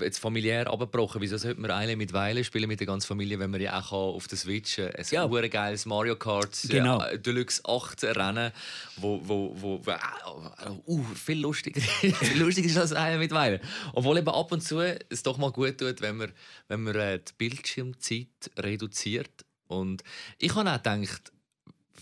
jetzt 0.00 0.18
familiär 0.18 0.70
abgebrochen, 0.70 1.20
wieso 1.20 1.36
sollte 1.36 1.60
man 1.60 1.70
Eile 1.70 1.96
mit 1.96 2.12
Weile 2.12 2.44
spielen 2.44 2.68
mit 2.68 2.80
der 2.80 2.86
ganzen 2.86 3.06
Familie, 3.06 3.38
wenn 3.38 3.50
man 3.50 3.60
ja 3.60 3.78
auch 3.78 3.92
auf 3.92 4.28
der 4.28 4.38
Switch 4.38 4.78
ein 4.78 5.04
ja. 5.10 5.26
geiles 5.26 5.86
Mario 5.86 6.16
Kart 6.16 6.58
genau. 6.68 7.02
äh, 7.02 7.18
Deluxe 7.18 7.62
8 7.64 8.04
Rennen, 8.04 8.52
wo, 8.96 9.20
wo, 9.22 9.54
wo, 9.54 9.80
wo 9.84 9.92
uh, 9.92 10.82
uh, 10.86 11.04
viel 11.14 11.40
lustiger, 11.40 11.80
viel 11.80 12.38
lustiger 12.38 12.68
ist 12.68 12.78
als 12.78 12.94
Eile 12.94 13.18
mit 13.18 13.32
Weile. 13.32 13.60
Obwohl 13.92 14.18
eben 14.18 14.28
ab 14.28 14.52
und 14.52 14.62
zu 14.62 14.80
es 14.80 15.22
doch 15.22 15.38
mal 15.38 15.52
gut 15.52 15.78
tut, 15.78 16.00
wenn 16.00 16.16
man, 16.16 16.32
wenn 16.68 16.82
man 16.82 16.94
äh, 16.94 17.18
die 17.18 17.32
Bildschirmzeit 17.36 18.50
reduziert. 18.56 19.44
Und 19.66 20.02
ich 20.38 20.54
habe 20.54 20.70
auch 20.70 20.82
gedacht, 20.82 21.32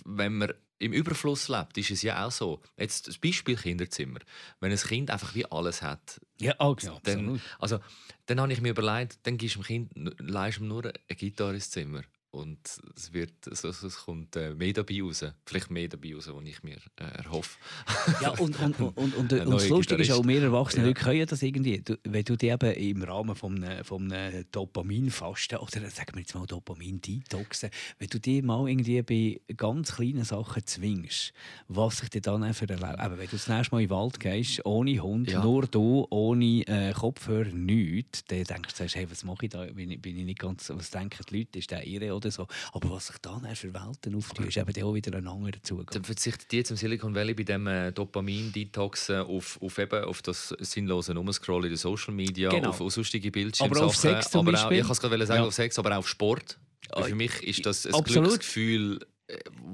wenn 0.04 0.38
man 0.38 0.52
im 0.78 0.92
Überfluss 0.92 1.48
lebt, 1.48 1.78
ist 1.78 1.90
es 1.90 2.02
ja 2.02 2.26
auch 2.26 2.30
so. 2.30 2.60
Jetzt 2.76 3.08
das 3.08 3.18
Beispiel 3.18 3.56
Kinderzimmer. 3.56 4.18
Wenn 4.60 4.72
ein 4.72 4.78
Kind 4.78 5.10
einfach 5.10 5.34
wie 5.34 5.46
alles 5.46 5.82
hat, 5.82 6.20
ja, 6.38 6.52
genau, 6.52 7.00
dann, 7.02 7.40
also, 7.58 7.78
dann 8.26 8.40
habe 8.40 8.52
ich 8.52 8.60
mir 8.60 8.70
überlegt, 8.70 9.18
dann 9.22 9.38
gibst 9.38 9.56
du 9.56 9.62
dem 9.62 9.88
Kind 9.88 10.20
leist 10.20 10.60
nur 10.60 10.84
eine 10.84 11.16
Gitarre 11.16 11.54
ins 11.54 11.70
Zimmer. 11.70 12.02
Und 12.36 12.58
es, 12.94 13.12
wird, 13.14 13.32
also, 13.48 13.68
es 13.68 13.96
kommt 13.96 14.36
äh, 14.36 14.54
mehr 14.54 14.74
dabei 14.74 15.00
raus. 15.02 15.24
Vielleicht 15.46 15.70
mehr 15.70 15.88
dabei 15.88 16.14
raus, 16.14 16.28
als 16.28 16.46
ich 16.46 16.62
mir 16.62 16.76
äh, 16.96 17.04
erhoffe. 17.04 17.58
ja, 18.20 18.30
und, 18.32 18.60
und, 18.60 18.78
und, 18.78 18.96
und, 18.96 19.14
und, 19.14 19.32
und 19.32 19.50
das 19.50 19.68
Lustige 19.68 20.02
ist 20.02 20.10
auch, 20.12 20.22
mehr 20.22 20.42
Erwachsene 20.42 20.88
ja. 20.88 20.92
Können 20.92 21.26
das 21.26 21.42
irgendwie. 21.42 21.82
Wenn 22.04 22.24
du 22.24 22.36
dich 22.36 22.50
eben 22.50 22.72
im 22.72 23.02
Rahmen 23.02 23.34
von 23.34 23.64
einem, 23.64 23.84
von 23.84 24.12
einem 24.12 24.44
Dopaminfasten 24.52 25.58
oder 25.58 25.88
sagen 25.88 26.12
wir 26.14 26.20
jetzt 26.20 26.34
mal 26.34 26.46
Dopamin-Detoxen, 26.46 27.70
wenn 27.98 28.08
du 28.08 28.20
dich 28.20 28.42
mal 28.42 28.68
irgendwie 28.68 29.02
bei 29.02 29.54
ganz 29.56 29.96
kleinen 29.96 30.24
Sachen 30.24 30.66
zwingst, 30.66 31.32
was 31.68 31.98
sich 31.98 32.10
dir 32.10 32.20
dann 32.20 32.42
einfach 32.42 32.68
erlaubt. 32.68 32.98
Aber 32.98 33.18
wenn 33.18 33.26
du 33.26 33.32
das 33.32 33.48
nächste 33.48 33.74
Mal 33.74 33.82
in 33.82 33.88
den 33.88 33.96
Wald 33.96 34.20
gehst, 34.20 34.64
ohne 34.66 35.00
Hund, 35.00 35.30
ja. 35.30 35.42
nur 35.42 35.66
du, 35.66 36.06
ohne 36.10 36.66
äh, 36.66 36.92
Kopfhörer, 36.92 37.50
nichts, 37.50 38.24
dann 38.26 38.44
denkst 38.44 38.74
du, 38.76 38.84
hey, 38.84 39.10
was 39.10 39.24
mache 39.24 39.46
ich 39.46 39.50
da? 39.50 39.64
Bin 39.64 39.90
ich, 39.90 40.02
bin 40.02 40.18
ich 40.18 40.24
nicht 40.24 40.38
ganz, 40.38 40.70
was 40.74 40.90
denken 40.90 41.24
die 41.30 41.38
Leute? 41.38 41.58
Ist 41.58 41.70
der 41.70 41.86
irre 41.86 42.14
oder 42.14 42.25
oder 42.26 42.30
so. 42.33 42.47
Aber 42.73 42.90
was 42.90 43.06
sich 43.09 43.18
dann 43.18 43.47
für 43.54 43.73
Welten 43.73 44.14
auftut, 44.14 44.47
ist 44.47 44.56
eben 44.56 44.85
auch 44.85 44.95
wieder 44.95 45.16
ein 45.16 45.26
anderer 45.26 45.62
Zugang. 45.62 45.87
Dann 45.92 46.04
verzichtet 46.04 46.52
ihr 46.52 46.64
zum 46.64 46.76
Silicon 46.76 47.14
Valley 47.14 47.35
bei 47.35 47.45
dem 47.45 47.66
äh, 47.66 47.92
Dopamin-Detox 47.92 49.11
auf, 49.11 49.61
auf, 49.62 49.78
eben, 49.78 50.04
auf 50.04 50.23
das 50.23 50.49
sinnlose 50.61 51.18
Umscrollen 51.18 51.64
in 51.64 51.71
den 51.71 51.78
Social 51.78 52.14
Media, 52.14 52.50
genau. 52.50 52.71
auf, 52.71 52.80
auf 52.80 52.92
sonstige 52.92 53.30
Bildschirme. 53.30 53.75
Aber 53.75 53.87
auf 53.87 53.97
Sex 53.97 54.30
zum 54.30 54.40
aber 54.40 54.52
Beispiel. 54.52 54.78
Auch, 54.78 54.80
ich 54.80 54.83
kann 54.83 54.92
es 54.92 55.00
gerade 55.00 55.26
sagen, 55.26 55.40
ja. 55.40 55.47
auf 55.47 55.54
Sex, 55.54 55.78
aber 55.78 55.92
auch 55.92 55.99
auf 55.99 56.09
Sport. 56.09 56.59
Für 57.02 57.14
mich 57.14 57.42
ist 57.42 57.66
das 57.66 57.87
ein 57.87 57.95
Absolut. 57.95 58.28
Glücksgefühl, 58.28 59.00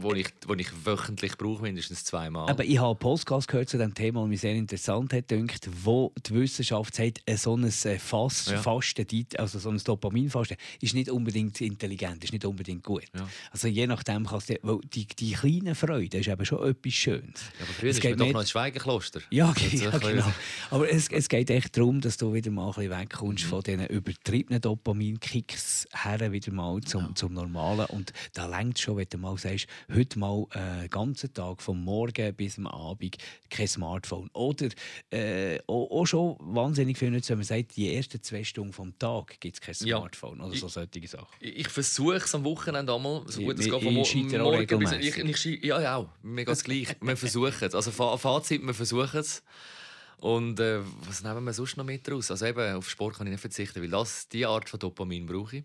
wo 0.00 0.14
ich, 0.14 0.28
wo 0.46 0.54
ich 0.54 0.68
wöchentlich 0.86 1.36
brauche, 1.36 1.62
mindestens 1.62 2.04
zweimal. 2.04 2.48
Aber 2.48 2.64
ich 2.64 2.78
habe 2.78 2.98
Podcast 2.98 3.48
gehört 3.48 3.68
zu 3.68 3.76
diesem 3.76 3.94
Thema, 3.94 4.22
und 4.22 4.30
mich 4.30 4.40
sehr 4.40 4.54
interessant 4.54 5.12
hat, 5.12 5.28
gedacht, 5.28 5.68
wo 5.82 6.12
die 6.26 6.34
Wissenschaft 6.34 6.94
sagt, 6.94 7.22
so 7.36 7.56
ein 7.56 7.64
äh, 7.64 7.98
Fast, 7.98 8.50
ja. 8.50 8.58
Fasten, 8.58 9.06
also 9.36 9.58
so 9.58 9.70
ein 9.70 9.76
Dopaminfasten, 9.76 10.56
ist 10.80 10.94
nicht 10.94 11.10
unbedingt 11.10 11.60
intelligent, 11.60 12.24
ist 12.24 12.32
nicht 12.32 12.46
unbedingt 12.46 12.82
gut. 12.82 13.04
Ja. 13.14 13.28
Also 13.50 13.68
je 13.68 13.86
nachdem 13.86 14.26
kannst 14.26 14.48
du, 14.48 14.58
weil 14.62 14.80
die, 14.84 15.06
die 15.06 15.32
kleine 15.32 15.74
Freude 15.74 16.18
ist 16.18 16.28
eben 16.28 16.46
schon 16.46 16.66
etwas 16.66 16.92
Schönes. 16.94 17.40
Ja, 17.58 17.64
aber 17.64 17.72
früher 17.74 17.90
es 17.90 18.00
geht 18.00 18.18
doch 18.18 18.32
noch 18.32 18.40
ein 18.40 18.46
Schweigekloster. 18.46 19.20
Ja, 19.30 19.54
ja 19.72 19.98
genau. 19.98 20.32
Aber 20.70 20.90
es, 20.90 21.08
es 21.08 21.28
geht 21.28 21.50
echt 21.50 21.76
darum, 21.76 22.00
dass 22.00 22.16
du 22.16 22.32
wieder 22.32 22.50
mal 22.50 22.68
ein 22.68 22.74
bisschen 22.74 22.90
wegkommst 22.90 23.44
mhm. 23.44 23.48
von 23.48 23.62
diesen 23.62 23.86
übertriebenen 23.86 24.62
Dopaminkicks 24.62 25.88
her 25.92 26.32
wieder 26.32 26.52
mal 26.52 26.80
zum, 26.80 27.14
zum 27.14 27.34
Normalen. 27.34 27.86
Und 27.86 28.14
da 28.32 28.46
längt 28.46 28.78
schon, 28.78 28.96
wenn 28.96 29.06
du 29.10 29.18
mal 29.18 29.36
sagst, 29.42 29.66
heute 29.92 30.18
mal 30.18 30.46
einen 30.50 30.88
ganzen 30.90 31.32
Tag, 31.32 31.62
vom 31.62 31.82
Morgen 31.84 32.34
bis 32.34 32.58
am 32.58 32.66
Abend, 32.66 33.16
kein 33.50 33.68
Smartphone. 33.68 34.30
Oder 34.32 34.68
äh, 35.10 35.58
auch, 35.66 35.90
auch, 35.90 36.06
schon 36.06 36.36
wahnsinnig 36.40 36.98
viel 36.98 37.12
wenn 37.12 37.38
man 37.38 37.44
sagt, 37.44 37.76
die 37.76 37.94
ersten 37.94 38.22
zwei 38.22 38.44
Stunden 38.44 38.72
vom 38.72 38.98
Tag 38.98 39.38
gibt 39.40 39.56
es 39.56 39.60
kein 39.60 39.74
Smartphone 39.74 40.38
ja. 40.38 40.44
oder 40.46 40.56
so 40.56 40.68
solche 40.68 41.06
Sachen. 41.06 41.26
Ich, 41.40 41.56
ich 41.60 41.68
versuche 41.68 42.16
es 42.16 42.34
am 42.34 42.44
Wochenende 42.44 42.94
einmal, 42.94 43.22
so 43.26 43.42
gut 43.42 43.58
es 43.58 43.64
geht, 43.64 43.82
vom 43.82 43.94
Morgen 43.94 44.78
bis... 44.78 44.92
Ich, 44.92 45.18
ich, 45.18 45.64
ja, 45.64 45.80
ja, 45.80 46.12
mir 46.22 46.44
geht 46.44 46.54
es 46.54 46.64
gleich. 46.64 46.96
wir 47.00 47.16
versuchen 47.16 47.64
es. 47.64 47.74
Also 47.74 47.90
Fazit, 47.90 48.62
wir 48.62 48.74
versuchen 48.74 49.20
es. 49.20 49.42
Und 50.22 50.60
äh, 50.60 50.78
was 51.04 51.24
nehmen 51.24 51.42
wir 51.42 51.52
sonst 51.52 51.76
noch 51.76 51.84
mit 51.84 52.08
raus? 52.08 52.30
Also 52.30 52.46
eben, 52.46 52.76
auf 52.76 52.88
Sport 52.88 53.16
kann 53.16 53.26
ich 53.26 53.32
nicht 53.32 53.40
verzichten, 53.40 53.82
weil 53.82 53.90
das 53.90 54.28
die 54.28 54.46
Art 54.46 54.68
von 54.68 54.78
Dopamin 54.78 55.26
brauche 55.26 55.56
ich. 55.56 55.64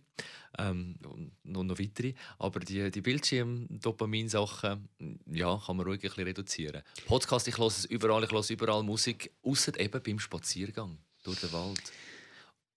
Ähm, 0.58 0.96
und 1.06 1.68
noch, 1.68 1.78
weitere. 1.78 2.16
Aber 2.40 2.60
die, 2.62 2.90
die 2.90 3.02
Bildschirm-Dopamin-Sachen, 3.02 4.90
ja, 5.28 5.62
kann 5.64 5.78
man 5.78 5.86
ruhig 5.86 6.00
ein 6.00 6.10
bisschen 6.10 6.24
reduzieren. 6.24 6.82
Podcast, 7.06 7.48
ich 7.48 7.56
höre 7.60 7.68
es 7.68 7.86
überall, 7.86 8.24
ich 8.24 8.32
höre 8.32 8.50
überall 8.50 8.82
Musik, 8.82 9.32
außer 9.44 9.80
eben 9.80 10.02
beim 10.02 10.18
Spaziergang 10.18 10.98
durch 11.22 11.40
den 11.40 11.52
Wald. 11.54 11.94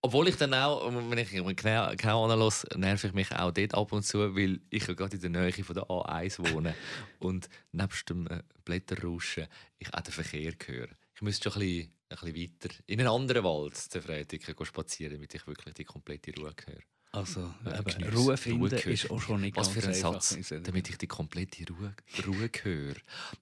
Obwohl 0.02 0.28
ich 0.28 0.36
dann 0.36 0.52
auch, 0.52 0.92
wenn 0.92 1.16
ich 1.16 1.30
keine 1.56 2.14
anlasse, 2.14 2.66
nerv 2.76 3.04
ich 3.04 3.14
mich 3.14 3.32
auch 3.32 3.52
dort 3.52 3.74
ab 3.74 3.90
und 3.92 4.02
zu, 4.02 4.36
weil 4.36 4.60
ich 4.68 4.86
ja 4.86 4.92
gerade 4.92 5.16
in 5.16 5.22
der 5.22 5.30
Nähe 5.30 5.64
von 5.64 5.74
der 5.74 5.84
A1 5.84 6.52
wohne 6.52 6.74
und 7.20 7.48
nebst 7.72 8.10
dem 8.10 8.26
äh, 8.26 8.42
Blätterrauschen 8.66 9.46
ich 9.78 9.94
auch 9.94 10.00
den 10.02 10.12
Verkehr 10.12 10.52
höre. 10.66 10.99
Ich 11.20 11.22
müsste 11.22 11.50
schon 11.50 11.60
ein 11.60 11.68
bisschen, 11.68 11.92
ein 12.08 12.32
bisschen 12.32 12.50
weiter 12.62 12.74
in 12.86 13.00
einen 13.00 13.08
anderen 13.10 13.44
Wald 13.44 13.94
der 13.94 14.00
Freitag 14.00 14.66
spazieren, 14.66 15.12
damit 15.12 15.34
ich 15.34 15.46
wirklich 15.46 15.74
die 15.74 15.84
komplette 15.84 16.32
Ruhe 16.34 16.54
höre. 16.64 16.80
Also, 17.12 17.52
eben, 17.66 18.14
Ruhe 18.14 18.38
finden 18.38 18.68
Ruhe 18.68 18.74
ist 18.74 19.10
auch 19.10 19.20
schon 19.20 19.42
nicht 19.42 19.54
Was 19.54 19.66
ganz 19.74 19.84
für 19.84 19.88
ein 19.88 19.94
Satz, 19.94 20.38
damit 20.62 20.88
ich 20.88 20.96
die 20.96 21.06
komplette 21.06 21.70
Ruhe, 21.70 21.94
Ruhe 22.26 22.50
höre. 22.62 22.94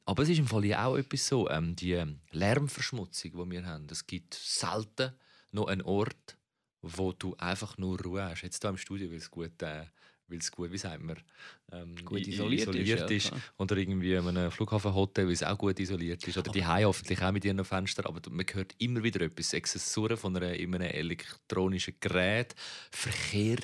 Aber 0.07 0.25
es 0.25 0.29
ist 0.29 0.39
im 0.39 0.49
Fall 0.49 0.65
ja 0.65 0.87
auch 0.87 0.97
etwas 0.97 1.29
so, 1.29 1.49
ähm, 1.49 1.77
die 1.77 2.03
Lärmverschmutzung, 2.33 3.31
die 3.31 3.51
wir 3.53 3.65
haben. 3.65 3.87
Es 3.89 4.09
gibt 4.09 4.35
selten 4.35 5.13
noch 5.53 5.69
einen 5.69 5.83
Ort, 5.83 6.37
wo 6.83 7.13
du 7.13 7.37
einfach 7.37 7.79
nur 7.79 8.01
Ruhe 8.01 8.25
hast. 8.25 8.43
Jetzt 8.43 8.61
hier 8.61 8.71
im 8.71 8.77
Studio, 8.77 9.09
weil 9.09 9.19
es 9.19 9.31
gut, 9.31 9.63
äh, 9.63 9.85
weil 10.29 10.39
es 10.39 10.51
gut, 10.51 10.71
wie 10.71 10.79
sagt 10.79 11.03
man, 11.03 11.17
ähm, 11.73 11.97
gut 12.05 12.27
isoliert, 12.27 12.69
isoliert 12.69 13.11
ist. 13.11 13.27
ist 13.27 13.31
ja, 13.33 13.41
oder 13.57 13.77
irgendwie 13.77 14.15
in 14.15 14.27
einem 14.29 14.51
Flughafenhotel, 14.51 15.27
weil 15.27 15.33
es 15.33 15.43
auch 15.43 15.59
gut 15.59 15.79
isoliert 15.81 16.27
ist. 16.27 16.37
Oder 16.37 16.53
die 16.53 16.65
Hause 16.65 16.85
hoffentlich 16.85 17.23
auch 17.23 17.33
mit 17.33 17.45
ihren 17.45 17.65
Fenstern. 17.65 18.07
Aber 18.07 18.21
man 18.31 18.47
hört 18.53 18.75
immer 18.79 19.03
wieder 19.03 19.21
etwas. 19.23 19.53
Exzessuren 19.53 20.17
von 20.17 20.37
einer, 20.37 20.49
einem 20.49 20.81
elektronischen 20.81 21.95
Gerät, 22.01 22.55
Verkehr. 22.91 23.59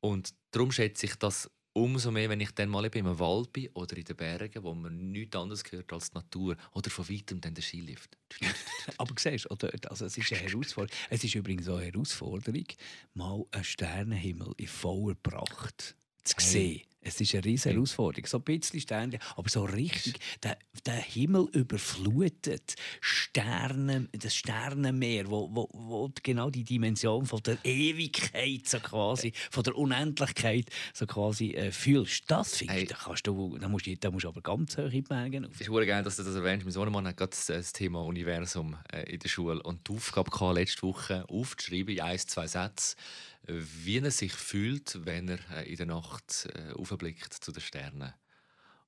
Und 0.00 0.34
darum 0.50 0.70
schätze 0.70 1.06
ich 1.06 1.16
das 1.16 1.50
umso 1.74 2.10
mehr, 2.10 2.28
wenn 2.28 2.40
ich 2.40 2.50
dann 2.52 2.68
mal 2.68 2.84
eben 2.84 3.06
im 3.06 3.18
Wald 3.18 3.52
bin 3.52 3.68
oder 3.74 3.96
in 3.96 4.04
den 4.04 4.16
Bergen, 4.16 4.62
wo 4.62 4.74
man 4.74 5.10
nichts 5.10 5.36
anderes 5.36 5.62
hört 5.70 5.92
als 5.92 6.10
die 6.10 6.16
Natur 6.16 6.56
oder 6.72 6.90
von 6.90 7.08
weitem 7.08 7.40
dann 7.40 7.54
der 7.54 7.62
Skilift. 7.62 8.16
Aber 8.98 9.14
siehst 9.18 9.46
du, 9.46 9.68
also 9.88 10.04
es 10.04 10.18
ist 10.18 10.32
eine 10.32 10.42
Herausforderung. 10.42 10.96
Es 11.10 11.24
ist 11.24 11.34
übrigens 11.34 11.68
auch 11.68 11.76
eine 11.76 11.86
Herausforderung, 11.86 12.66
mal 13.14 13.44
einen 13.50 13.64
Sternenhimmel 13.64 14.54
in 14.56 14.68
voller 14.68 15.14
Pracht 15.14 15.96
zu 16.24 16.34
sehen. 16.38 16.78
Hey. 16.78 16.86
Es 17.04 17.20
ist 17.20 17.34
eine 17.34 17.44
riesige 17.44 17.74
Herausforderung. 17.74 18.26
So 18.26 18.38
ein 18.38 18.44
bisschen 18.44 18.80
Sterne, 18.80 19.18
aber 19.36 19.48
so 19.48 19.64
richtig, 19.64 20.20
der, 20.42 20.56
der 20.86 20.94
Himmel 20.94 21.48
überflutet, 21.52 22.76
Sterne, 23.00 24.08
das 24.12 24.36
Sternenmeer, 24.36 25.28
wo, 25.28 25.50
wo, 25.52 25.68
wo 25.72 26.10
genau 26.22 26.48
die 26.48 26.62
Dimension 26.62 27.26
von 27.26 27.42
der 27.42 27.58
Ewigkeit, 27.64 28.68
so 28.68 28.78
quasi, 28.78 29.32
von 29.50 29.64
der 29.64 29.76
Unendlichkeit 29.76 30.70
so 30.94 31.06
quasi 31.06 31.50
äh, 31.50 31.72
fühlst. 31.72 32.24
Das 32.28 32.56
finde 32.56 32.78
ich, 32.78 32.88
da, 32.88 32.94
kannst 32.94 33.26
du, 33.26 33.58
da, 33.58 33.68
musst 33.68 33.86
du, 33.86 33.96
da 33.96 34.10
musst 34.12 34.24
du 34.24 34.28
aber 34.28 34.40
ganz 34.40 34.78
hoch 34.78 34.84
in 34.84 35.04
die 35.04 35.36
Es 35.50 35.60
ist 35.60 35.66
sehr 35.66 35.86
geil, 35.86 36.04
dass 36.04 36.16
du 36.16 36.22
das 36.22 36.36
erwähnst. 36.36 36.64
Mein 36.64 36.72
Sohnemann 36.72 37.08
hat 37.08 37.16
gerade 37.16 37.36
das 37.48 37.72
Thema 37.72 38.04
Universum 38.04 38.76
äh, 38.92 39.12
in 39.12 39.18
der 39.18 39.28
Schule 39.28 39.60
und 39.64 39.88
die 39.88 39.92
Aufgabe 39.92 40.30
hatte, 40.30 40.54
letzte 40.54 40.82
Woche 40.82 41.28
aufzuschreiben, 41.28 41.96
in 41.96 42.00
ein, 42.00 42.18
zwei 42.18 42.46
Sätze, 42.46 42.94
wie 43.46 43.98
er 43.98 44.10
sich 44.10 44.32
fühlt, 44.32 45.04
wenn 45.04 45.28
er 45.28 45.38
äh, 45.56 45.70
in 45.70 45.76
der 45.76 45.86
Nacht 45.86 46.48
äh, 46.54 46.72
aufblickt 46.72 47.32
zu 47.32 47.52
den 47.52 47.60
Sternen. 47.60 48.12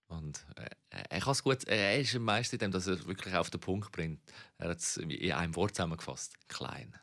Und 0.06 0.44
äh, 0.56 1.02
er 1.08 1.20
kann 1.20 1.32
es 1.32 1.42
gut, 1.42 1.64
er 1.64 1.99
ist 1.99 2.14
am 2.14 2.23
meisten 2.23 2.56
in 2.56 2.61
dem, 2.61 2.70
dass 2.70 2.87
er 2.87 3.04
wirklich 3.06 3.34
auf 3.34 3.50
den 3.50 3.61
Punkt 3.61 3.90
bringt. 3.90 4.20
Er 4.58 4.70
hat 4.70 4.78
es 4.78 4.96
in 4.96 5.32
einem 5.32 5.56
Wort 5.56 5.75
zusammengefasst: 5.75 6.34
klein. 6.49 6.94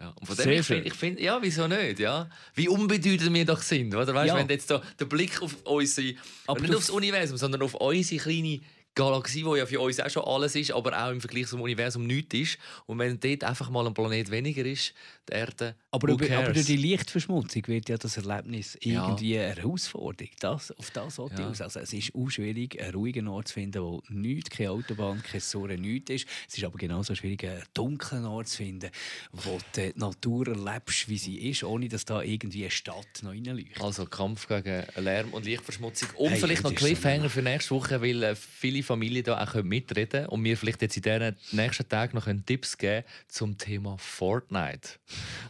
Ja, 0.00 0.08
und 0.10 0.26
von 0.26 0.36
dem 0.36 0.50
ich 0.50 0.66
finde, 0.66 0.90
find, 0.90 1.20
ja, 1.20 1.40
wieso 1.40 1.68
nicht? 1.68 2.00
Ja? 2.00 2.28
Wie 2.54 2.68
unbedeutend 2.68 3.32
wir 3.32 3.44
doch 3.44 3.62
sind. 3.62 3.94
Oder? 3.94 4.12
Weißt, 4.12 4.28
ja. 4.28 4.36
Wenn 4.36 4.48
jetzt 4.48 4.70
da 4.70 4.82
der 4.98 5.04
Blick 5.04 5.40
auf 5.40 5.56
unsere, 5.64 6.16
aber 6.46 6.60
nicht 6.60 6.74
aufs 6.74 6.90
Universum, 6.90 7.36
sondern 7.36 7.62
auf 7.62 7.74
unsere 7.74 8.20
kleine 8.20 8.60
Galaxie, 8.94 9.42
die 9.42 9.58
ja 9.58 9.66
für 9.66 9.80
uns 9.80 9.98
auch 9.98 10.08
schon 10.08 10.24
alles 10.24 10.54
ist, 10.54 10.70
aber 10.72 10.96
auch 11.04 11.10
im 11.10 11.20
Vergleich 11.20 11.48
zum 11.48 11.60
Universum 11.60 12.06
nichts 12.06 12.34
ist. 12.34 12.58
Und 12.86 12.98
wenn 12.98 13.18
dort 13.18 13.42
einfach 13.42 13.68
mal 13.70 13.86
ein 13.86 13.94
Planet 13.94 14.30
weniger 14.30 14.64
ist, 14.64 14.94
die 15.28 15.32
Erde, 15.32 15.74
aber, 15.90 16.08
über, 16.08 16.36
aber 16.36 16.52
durch 16.52 16.66
die 16.66 16.76
Lichtverschmutzung 16.76 17.66
wird 17.66 17.88
ja 17.88 17.96
das 17.96 18.16
Erlebnis 18.16 18.78
ja. 18.82 19.06
irgendwie 19.06 19.38
eine 19.38 19.56
Herausforderung. 19.56 20.30
Das, 20.38 20.70
auf 20.72 20.90
das 20.90 21.16
sollte 21.16 21.42
ja. 21.42 21.48
aus. 21.48 21.60
Also 21.60 21.80
es 21.80 21.92
ist 21.92 22.14
auch 22.14 22.28
schwierig, 22.28 22.80
einen 22.80 22.94
ruhigen 22.94 23.26
Ort 23.26 23.48
zu 23.48 23.54
finden, 23.54 23.82
wo 23.82 24.02
nichts, 24.08 24.50
keine 24.50 24.70
Autobahn, 24.70 25.22
keine 25.22 25.40
Säure, 25.40 25.76
nichts 25.76 26.10
ist. 26.10 26.26
Es 26.48 26.58
ist 26.58 26.64
aber 26.64 26.78
genauso 26.78 27.14
schwierig, 27.14 27.44
einen 27.44 27.62
dunklen 27.74 28.24
Ort 28.26 28.48
zu 28.48 28.58
finden, 28.58 28.90
wo 29.32 29.58
die 29.74 29.92
Natur 29.96 30.48
erlebst, 30.48 31.08
wie 31.08 31.18
sie 31.18 31.50
ist, 31.50 31.64
ohne 31.64 31.88
dass 31.88 32.04
da 32.04 32.22
irgendwie 32.22 32.62
eine 32.62 32.70
Stadt 32.70 33.22
noch 33.22 33.30
reinleuchtet. 33.30 33.82
Also 33.82 34.06
Kampf 34.06 34.46
gegen 34.46 34.84
Lärm 34.96 35.32
und 35.32 35.46
Lichtverschmutzung. 35.46 36.10
Und 36.16 36.30
hey, 36.30 36.38
vielleicht 36.38 36.62
noch 36.62 36.74
Cliffhanger 36.74 37.30
für 37.30 37.42
nächste 37.42 37.74
Woche, 37.74 38.00
weil 38.00 38.22
äh, 38.22 38.36
viele 38.36 38.83
Familien 38.84 39.24
da 39.24 39.42
auch 39.42 39.54
mitreden 39.62 40.10
können 40.10 40.26
und 40.26 40.40
mir 40.40 40.56
vielleicht 40.56 40.82
jetzt 40.82 40.96
in 40.96 41.02
den 41.02 41.36
nächsten 41.52 41.88
Tagen 41.88 42.16
noch 42.16 42.26
Tipps 42.46 42.78
geben 42.78 43.04
zum 43.28 43.58
Thema 43.58 43.96
Fortnite. 43.98 44.88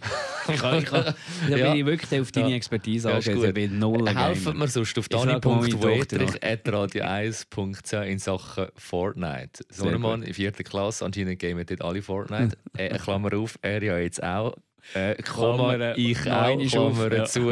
ich 0.49 0.61
kann, 0.61 0.79
ich 0.79 0.87
kann, 0.87 1.05
da 1.51 1.57
ja. 1.57 1.71
bin 1.71 1.81
ich 1.81 1.87
wirklich 1.87 2.21
auf 2.21 2.33
deine 2.33 2.55
Expertise 2.55 3.11
ja, 3.11 3.17
angewiesen. 3.17 3.79
null 3.79 4.09
Helfen 4.09 4.59
mir 4.59 4.69
sonst 4.69 4.99
auf 4.99 5.09
dani.wetrich.radio1.ch 5.09 7.93
in 8.07 8.19
Sachen 8.19 8.67
Fortnite. 8.77 9.65
Sohnemann 9.69 10.23
in 10.23 10.33
vierter 10.35 10.65
Klasse, 10.65 11.05
anscheinend 11.05 11.39
gehen 11.39 11.63
dort 11.67 11.83
alle 11.83 12.03
Fortnite. 12.03 12.57
äh, 12.77 12.99
Klammer 12.99 13.35
auf, 13.35 13.59
er 13.63 13.83
ja 13.83 13.99
jetzt 13.99 14.23
auch. 14.23 14.55
Äh, 14.93 15.21
Komma, 15.23 15.95
ich 15.97 16.19
auch, 16.31 16.57
Klammer 16.57 17.13
ja. 17.13 17.25
zu. 17.25 17.51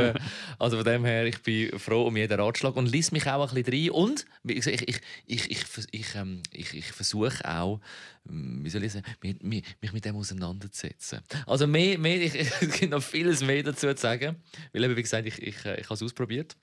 Also 0.59 0.77
von 0.77 0.85
dem 0.85 1.05
her, 1.05 1.27
ich 1.27 1.43
bin 1.43 1.79
froh 1.79 2.07
um 2.07 2.17
jeden 2.17 2.39
Ratschlag 2.39 2.77
und 2.77 2.87
lies 2.87 3.11
mich 3.11 3.27
auch 3.27 3.53
ein 3.53 3.63
bisschen 3.63 3.91
rein. 3.91 3.91
Und 3.91 4.27
ich, 4.45 4.67
ich, 4.67 4.89
ich, 4.89 5.01
ich, 5.27 5.51
ich, 5.51 5.65
ich, 5.91 6.15
ähm, 6.15 6.43
ich, 6.53 6.75
ich 6.75 6.93
versuche 6.93 7.43
auch, 7.49 7.81
wie 8.25 8.69
soll 8.71 8.85
ich 8.85 8.93
sagen, 8.93 9.07
mich, 9.21 9.65
mich, 9.81 9.93
mit 9.93 10.05
dem 10.05 10.17
auseinanderzusetzen. 10.17 11.21
Also 11.47 11.67
mehr, 11.67 11.99
mehr, 11.99 12.21
ich, 12.21 12.35
es 12.61 12.79
gibt 12.79 12.93
noch 12.93 13.03
vieles 13.03 13.43
mehr 13.43 13.63
dazu 13.63 13.93
zu 13.93 14.01
sagen. 14.01 14.37
Weil 14.73 14.85
eben, 14.85 14.97
wie 14.97 15.03
gesagt, 15.03 15.27
ich, 15.27 15.41
ich, 15.43 15.57
ich 15.57 15.65
habe 15.65 15.95
es 15.95 16.03
ausprobiert. 16.03 16.57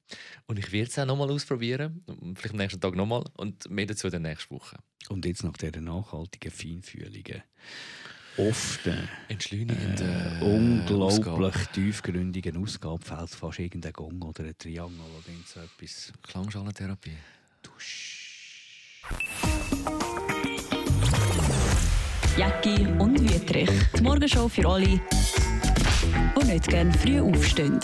Und 0.48 0.60
ich 0.60 0.72
werde 0.72 0.90
es 0.90 1.00
auch 1.00 1.06
nochmal 1.06 1.32
ausprobieren. 1.32 2.04
Vielleicht 2.36 2.54
am 2.54 2.58
nächsten 2.58 2.80
Tag 2.80 2.96
nochmal. 2.96 3.26
Und 3.38 3.70
mehr 3.70 3.88
dazu 3.88 4.10
dann 4.10 4.22
nächste 4.22 4.52
Woche. 4.52 4.78
Und 5.10 5.26
jetzt 5.26 5.44
nach 5.44 5.58
dieser 5.58 5.82
nachhaltigen 5.82 6.52
Feinfühlung 6.52 7.42
oft 8.38 8.82
entschleunigende, 9.28 10.38
äh, 10.40 10.44
unglaublich 10.44 11.26
Ausgabe. 11.28 11.52
tiefgründigen 11.74 12.58
Ausgabe 12.58 13.04
fällt 13.04 13.30
fast 13.30 13.60
irgendein 13.60 13.94
Gong 13.94 14.22
oder 14.22 14.44
ein 14.44 14.58
Triangel 14.58 15.00
oder 15.00 15.36
so 15.46 15.60
etwas. 15.60 16.14
Klangschalentherapie. 16.24 17.18
Dusch. 17.62 18.20
Jacki 22.38 22.88
und 23.00 23.20
Wietrich. 23.22 23.70
Die 23.98 24.02
Morgenshow 24.02 24.48
für 24.48 24.68
alle, 24.68 24.86
die 24.86 26.46
nicht 26.46 26.68
gerne 26.68 26.94
früh 26.94 27.20
aufstehen. 27.20 27.80